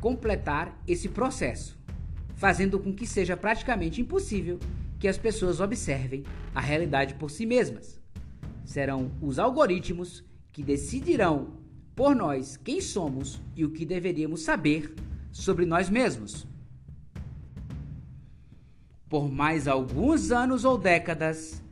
completar 0.00 0.80
esse 0.86 1.08
processo, 1.08 1.76
fazendo 2.36 2.78
com 2.78 2.94
que 2.94 3.08
seja 3.08 3.36
praticamente 3.36 4.00
impossível 4.00 4.60
que 4.98 5.08
as 5.08 5.18
pessoas 5.18 5.60
observem 5.60 6.24
a 6.54 6.60
realidade 6.60 7.14
por 7.14 7.30
si 7.30 7.46
mesmas. 7.46 8.00
Serão 8.64 9.10
os 9.20 9.38
algoritmos 9.38 10.24
que 10.52 10.62
decidirão 10.62 11.58
por 11.94 12.14
nós 12.14 12.56
quem 12.56 12.80
somos 12.80 13.40
e 13.54 13.64
o 13.64 13.70
que 13.70 13.86
deveríamos 13.86 14.42
saber 14.42 14.94
sobre 15.30 15.64
nós 15.64 15.88
mesmos. 15.88 16.46
Por 19.08 19.30
mais 19.30 19.68
alguns 19.68 20.32
anos 20.32 20.64
ou 20.64 20.76
décadas, 20.76 21.62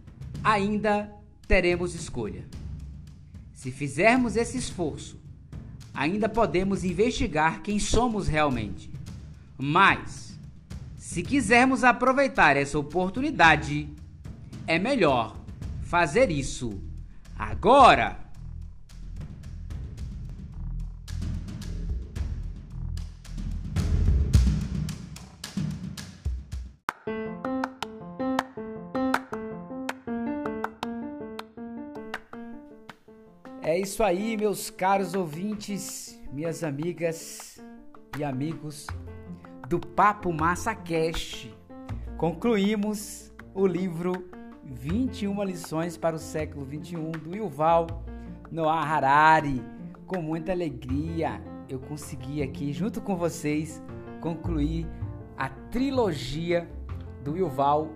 ainda 0.43 1.11
teremos 1.49 1.95
escolha. 1.95 2.47
Se 3.53 3.71
fizermos 3.71 4.37
esse 4.37 4.57
esforço, 4.57 5.19
ainda 5.93 6.29
podemos 6.29 6.85
investigar 6.85 7.63
quem 7.63 7.79
somos 7.79 8.29
realmente. 8.29 8.91
Mas, 9.59 10.24
se 11.05 11.23
quisermos 11.23 11.85
aproveitar 11.85 12.57
essa 12.57 12.79
oportunidade, 12.79 13.88
é 14.67 14.79
melhor 14.79 15.37
fazer 15.83 16.31
isso 16.31 16.83
agora. 17.38 18.19
É 33.62 33.79
isso 33.79 34.03
aí, 34.03 34.38
meus 34.38 34.71
caros 34.71 35.14
ouvintes, 35.14 36.19
minhas 36.33 36.64
amigas 36.64 37.62
e 38.19 38.25
amigos 38.25 38.87
do 39.75 39.81
Papo 39.81 40.33
Massa 40.33 40.73
Cast. 40.73 41.53
concluímos 42.17 43.33
o 43.53 43.67
livro 43.67 44.25
21 44.65 45.43
lições 45.43 45.97
para 45.97 46.15
o 46.15 46.19
século 46.19 46.65
21 46.65 47.11
do 47.11 47.35
Yuval 47.35 47.89
Noah 48.53 48.87
Harari. 48.87 49.61
Com 50.07 50.23
muita 50.23 50.53
alegria, 50.53 51.43
eu 51.69 51.81
consegui 51.81 52.41
aqui 52.41 52.73
junto 52.73 53.01
com 53.01 53.17
vocês 53.17 53.83
concluir 54.21 54.87
a 55.37 55.49
trilogia 55.49 56.71
do 57.25 57.37
Yuval, 57.37 57.91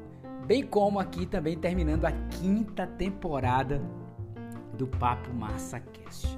bem 0.49 0.65
como 0.65 0.99
aqui 0.99 1.27
também 1.27 1.57
terminando 1.57 2.07
a 2.07 2.11
quinta 2.41 2.89
temporada 2.89 3.81
do 4.77 4.89
Papo 4.89 5.33
Massa 5.33 5.79
Cast. 5.79 6.37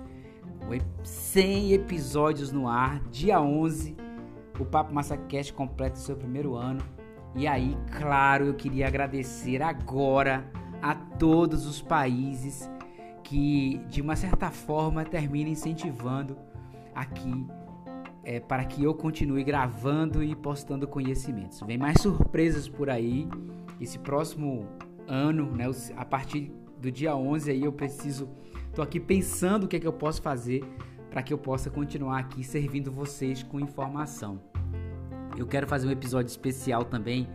100 1.02 1.72
episódios 1.72 2.52
no 2.52 2.68
ar, 2.68 3.00
dia 3.10 3.40
11, 3.40 3.96
o 4.60 4.66
Papo 4.66 4.92
Massa 4.92 5.16
Cast 5.16 5.52
completa 5.52 5.96
seu 5.96 6.16
primeiro 6.16 6.54
ano. 6.54 6.80
E 7.34 7.46
aí, 7.46 7.76
claro, 7.98 8.46
eu 8.46 8.54
queria 8.54 8.86
agradecer 8.86 9.62
agora 9.62 10.44
a 10.82 10.94
todos 10.94 11.66
os 11.66 11.80
países 11.80 12.68
que, 13.22 13.80
de 13.88 14.00
uma 14.00 14.16
certa 14.16 14.50
forma, 14.50 15.04
terminam 15.04 15.50
incentivando 15.50 16.36
aqui 16.94 17.46
é, 18.24 18.40
para 18.40 18.64
que 18.64 18.82
eu 18.82 18.94
continue 18.94 19.44
gravando 19.44 20.22
e 20.22 20.34
postando 20.34 20.86
conhecimentos. 20.86 21.60
Vem 21.60 21.78
mais 21.78 22.00
surpresas 22.00 22.68
por 22.68 22.90
aí. 22.90 23.28
Esse 23.80 23.98
próximo 23.98 24.66
ano, 25.06 25.50
né, 25.52 25.64
a 25.96 26.04
partir 26.04 26.52
do 26.78 26.90
dia 26.90 27.14
11 27.14 27.50
aí 27.50 27.64
eu 27.64 27.72
preciso, 27.72 28.28
tô 28.74 28.82
aqui 28.82 28.98
pensando 28.98 29.64
o 29.64 29.68
que 29.68 29.76
é 29.76 29.80
que 29.80 29.86
eu 29.86 29.92
posso 29.92 30.20
fazer 30.20 30.64
para 31.10 31.22
que 31.22 31.32
eu 31.32 31.38
possa 31.38 31.70
continuar 31.70 32.18
aqui 32.18 32.44
servindo 32.44 32.90
vocês 32.90 33.42
com 33.42 33.58
informação. 33.58 34.49
Eu 35.40 35.46
quero 35.46 35.66
fazer 35.66 35.88
um 35.88 35.90
episódio 35.90 36.28
especial 36.28 36.84
também 36.84 37.26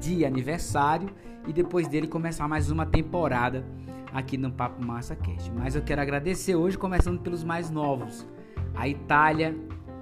de 0.00 0.24
aniversário 0.24 1.10
e 1.44 1.52
depois 1.52 1.88
dele 1.88 2.06
começar 2.06 2.46
mais 2.46 2.70
uma 2.70 2.86
temporada 2.86 3.66
aqui 4.12 4.36
no 4.36 4.52
Papo 4.52 4.80
Massa 4.80 5.16
Cast. 5.16 5.50
Mas 5.50 5.74
eu 5.74 5.82
quero 5.82 6.00
agradecer 6.00 6.54
hoje, 6.54 6.78
começando 6.78 7.20
pelos 7.20 7.42
mais 7.42 7.68
novos: 7.68 8.24
a 8.76 8.86
Itália, 8.88 9.56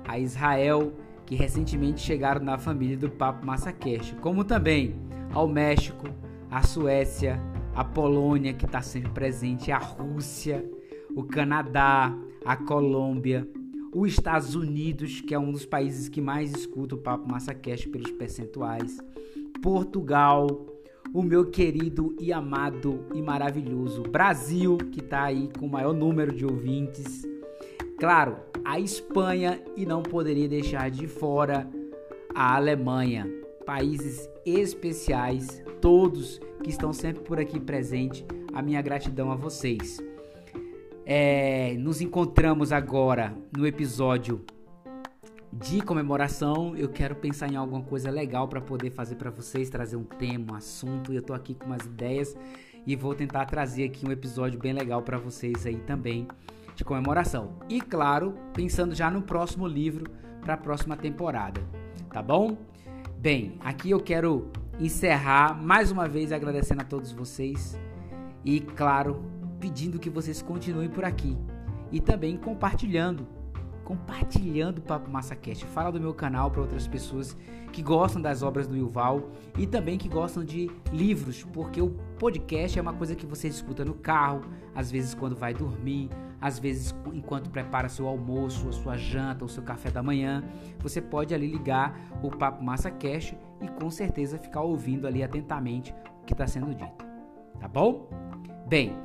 a 0.06 0.18
Israel, 0.18 0.92
que 1.24 1.34
recentemente 1.34 2.02
chegaram 2.02 2.44
na 2.44 2.58
família 2.58 2.98
do 2.98 3.08
Papo 3.08 3.46
Massa 3.46 3.72
Cast, 3.72 4.14
como 4.16 4.44
também 4.44 4.94
ao 5.32 5.48
México, 5.48 6.08
a 6.50 6.62
Suécia, 6.62 7.40
a 7.74 7.82
Polônia, 7.82 8.52
que 8.52 8.66
está 8.66 8.82
sempre 8.82 9.12
presente, 9.12 9.72
a 9.72 9.78
Rússia, 9.78 10.62
o 11.16 11.24
Canadá, 11.24 12.14
a 12.44 12.54
Colômbia, 12.54 13.48
os 13.92 14.12
Estados 14.12 14.54
Unidos, 14.54 15.20
que 15.20 15.34
é 15.34 15.38
um 15.38 15.52
dos 15.52 15.66
países 15.66 16.08
que 16.08 16.20
mais 16.20 16.52
escuta 16.52 16.94
o 16.94 16.98
Papo 16.98 17.28
Massa 17.28 17.54
pelos 17.54 18.10
percentuais, 18.12 18.98
Portugal, 19.62 20.66
o 21.12 21.22
meu 21.22 21.50
querido 21.50 22.14
e 22.20 22.32
amado 22.32 23.04
e 23.14 23.20
maravilhoso 23.20 24.02
Brasil, 24.02 24.78
que 24.92 25.00
está 25.00 25.24
aí 25.24 25.48
com 25.58 25.66
o 25.66 25.70
maior 25.70 25.92
número 25.92 26.34
de 26.34 26.46
ouvintes. 26.46 27.26
Claro, 27.98 28.36
a 28.64 28.78
Espanha 28.78 29.60
e 29.76 29.84
não 29.84 30.02
poderia 30.02 30.48
deixar 30.48 30.90
de 30.90 31.06
fora 31.06 31.68
a 32.34 32.56
Alemanha. 32.56 33.28
Países 33.66 34.28
especiais, 34.46 35.62
todos 35.80 36.40
que 36.62 36.70
estão 36.70 36.92
sempre 36.92 37.22
por 37.22 37.38
aqui 37.38 37.58
presente. 37.58 38.24
A 38.52 38.62
minha 38.62 38.80
gratidão 38.80 39.30
a 39.30 39.36
vocês. 39.36 39.98
É, 41.12 41.74
nos 41.76 42.00
encontramos 42.00 42.70
agora 42.70 43.34
no 43.52 43.66
episódio 43.66 44.44
de 45.52 45.82
comemoração. 45.82 46.76
Eu 46.76 46.88
quero 46.88 47.16
pensar 47.16 47.50
em 47.52 47.56
alguma 47.56 47.82
coisa 47.82 48.08
legal 48.08 48.46
para 48.46 48.60
poder 48.60 48.90
fazer 48.90 49.16
para 49.16 49.28
vocês, 49.28 49.68
trazer 49.68 49.96
um 49.96 50.04
tema, 50.04 50.52
um 50.52 50.54
assunto. 50.54 51.12
Eu 51.12 51.20
tô 51.20 51.32
aqui 51.34 51.52
com 51.52 51.66
umas 51.66 51.84
ideias 51.84 52.36
e 52.86 52.94
vou 52.94 53.12
tentar 53.12 53.46
trazer 53.46 53.86
aqui 53.86 54.06
um 54.06 54.12
episódio 54.12 54.60
bem 54.60 54.72
legal 54.72 55.02
para 55.02 55.18
vocês 55.18 55.66
aí 55.66 55.78
também 55.78 56.28
de 56.76 56.84
comemoração. 56.84 57.54
E 57.68 57.80
claro, 57.80 58.32
pensando 58.54 58.94
já 58.94 59.10
no 59.10 59.20
próximo 59.20 59.66
livro 59.66 60.08
para 60.40 60.54
a 60.54 60.58
próxima 60.58 60.96
temporada, 60.96 61.60
tá 62.12 62.22
bom? 62.22 62.56
Bem, 63.18 63.58
aqui 63.64 63.90
eu 63.90 63.98
quero 63.98 64.48
encerrar 64.78 65.60
mais 65.60 65.90
uma 65.90 66.06
vez 66.06 66.30
agradecendo 66.30 66.82
a 66.82 66.84
todos 66.84 67.10
vocês 67.10 67.76
e 68.44 68.60
claro, 68.60 69.39
pedindo 69.60 69.98
que 69.98 70.08
vocês 70.08 70.40
continuem 70.40 70.88
por 70.88 71.04
aqui 71.04 71.36
e 71.92 72.00
também 72.00 72.36
compartilhando 72.36 73.26
compartilhando 73.90 74.78
o 74.78 74.82
Papo 74.82 75.10
Massa 75.10 75.34
Cast. 75.34 75.64
Fala 75.66 75.90
do 75.90 76.00
meu 76.00 76.14
canal 76.14 76.48
para 76.48 76.60
outras 76.60 76.86
pessoas 76.86 77.36
que 77.72 77.82
gostam 77.82 78.22
das 78.22 78.40
obras 78.40 78.68
do 78.68 78.76
Yuval 78.76 79.30
e 79.58 79.66
também 79.66 79.98
que 79.98 80.08
gostam 80.08 80.44
de 80.44 80.70
livros, 80.92 81.42
porque 81.52 81.82
o 81.82 81.90
podcast 82.16 82.78
é 82.78 82.82
uma 82.82 82.92
coisa 82.92 83.16
que 83.16 83.26
você 83.26 83.48
escuta 83.48 83.84
no 83.84 83.94
carro, 83.94 84.42
às 84.76 84.92
vezes 84.92 85.12
quando 85.12 85.34
vai 85.34 85.52
dormir, 85.52 86.08
às 86.40 86.56
vezes 86.56 86.94
enquanto 87.12 87.50
prepara 87.50 87.88
seu 87.88 88.06
almoço, 88.06 88.68
a 88.68 88.72
sua 88.72 88.96
janta, 88.96 89.44
o 89.44 89.48
seu 89.48 89.64
café 89.64 89.90
da 89.90 90.04
manhã. 90.04 90.44
Você 90.78 91.02
pode 91.02 91.34
ali 91.34 91.48
ligar 91.48 92.00
o 92.22 92.30
Papo 92.30 92.62
Massa 92.62 92.92
Cast 92.92 93.36
e 93.60 93.66
com 93.66 93.90
certeza 93.90 94.38
ficar 94.38 94.60
ouvindo 94.60 95.04
ali 95.04 95.20
atentamente 95.20 95.92
o 96.22 96.24
que 96.24 96.32
está 96.32 96.46
sendo 96.46 96.72
dito. 96.72 97.04
Tá 97.58 97.66
bom? 97.66 98.08
Bem, 98.68 98.96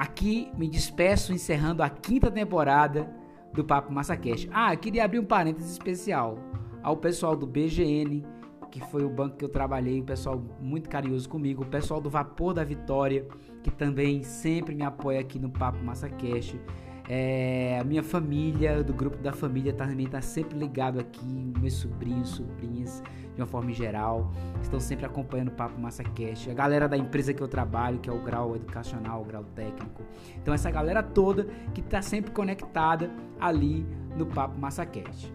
aqui 0.00 0.50
me 0.56 0.66
despeço 0.66 1.30
encerrando 1.30 1.82
a 1.82 1.90
quinta 1.90 2.30
temporada 2.30 3.06
do 3.52 3.62
Papo 3.62 3.92
Massacast. 3.92 4.48
Ah, 4.50 4.72
eu 4.72 4.78
queria 4.78 5.04
abrir 5.04 5.18
um 5.18 5.24
parênteses 5.26 5.72
especial 5.72 6.38
ao 6.82 6.96
pessoal 6.96 7.36
do 7.36 7.46
BGN, 7.46 8.24
que 8.70 8.80
foi 8.80 9.04
o 9.04 9.10
banco 9.10 9.36
que 9.36 9.44
eu 9.44 9.48
trabalhei, 9.50 10.00
o 10.00 10.04
pessoal 10.04 10.42
muito 10.58 10.88
carinhoso 10.88 11.28
comigo, 11.28 11.64
o 11.64 11.66
pessoal 11.66 12.00
do 12.00 12.08
Vapor 12.08 12.54
da 12.54 12.64
Vitória, 12.64 13.28
que 13.62 13.70
também 13.70 14.22
sempre 14.22 14.74
me 14.74 14.84
apoia 14.84 15.20
aqui 15.20 15.38
no 15.38 15.50
Papo 15.50 15.84
Massacast. 15.84 16.58
É, 17.06 17.78
a 17.78 17.84
minha 17.84 18.02
família, 18.02 18.82
do 18.82 18.94
grupo 18.94 19.18
da 19.18 19.34
família, 19.34 19.74
também 19.74 20.06
está 20.06 20.22
sempre 20.22 20.58
ligado 20.58 20.98
aqui, 20.98 21.52
meus 21.60 21.74
sobrinhos, 21.74 22.30
sobrinhas, 22.30 23.02
de 23.40 23.42
uma 23.42 23.46
forma 23.46 23.72
geral, 23.72 24.30
estão 24.60 24.78
sempre 24.78 25.06
acompanhando 25.06 25.48
o 25.48 25.52
Papo 25.52 25.80
Massa 25.80 26.04
Cast. 26.04 26.50
A 26.50 26.54
galera 26.54 26.86
da 26.86 26.96
empresa 26.96 27.32
que 27.32 27.42
eu 27.42 27.48
trabalho, 27.48 27.98
que 27.98 28.10
é 28.10 28.12
o 28.12 28.20
Grau 28.20 28.54
Educacional, 28.54 29.22
o 29.22 29.24
Grau 29.24 29.44
Técnico. 29.54 30.02
Então, 30.36 30.52
essa 30.52 30.70
galera 30.70 31.02
toda 31.02 31.44
que 31.72 31.80
está 31.80 32.02
sempre 32.02 32.30
conectada 32.30 33.10
ali 33.40 33.86
no 34.14 34.26
Papo 34.26 34.58
Massa 34.58 34.84
Cast. 34.84 35.32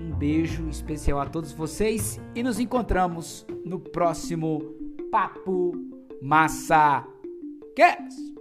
Um 0.00 0.12
beijo 0.12 0.68
especial 0.68 1.20
a 1.20 1.26
todos 1.26 1.52
vocês 1.52 2.20
e 2.34 2.42
nos 2.42 2.60
encontramos 2.60 3.44
no 3.64 3.80
próximo 3.80 4.60
Papo 5.10 5.72
Massa 6.22 7.04
Cast. 7.74 8.33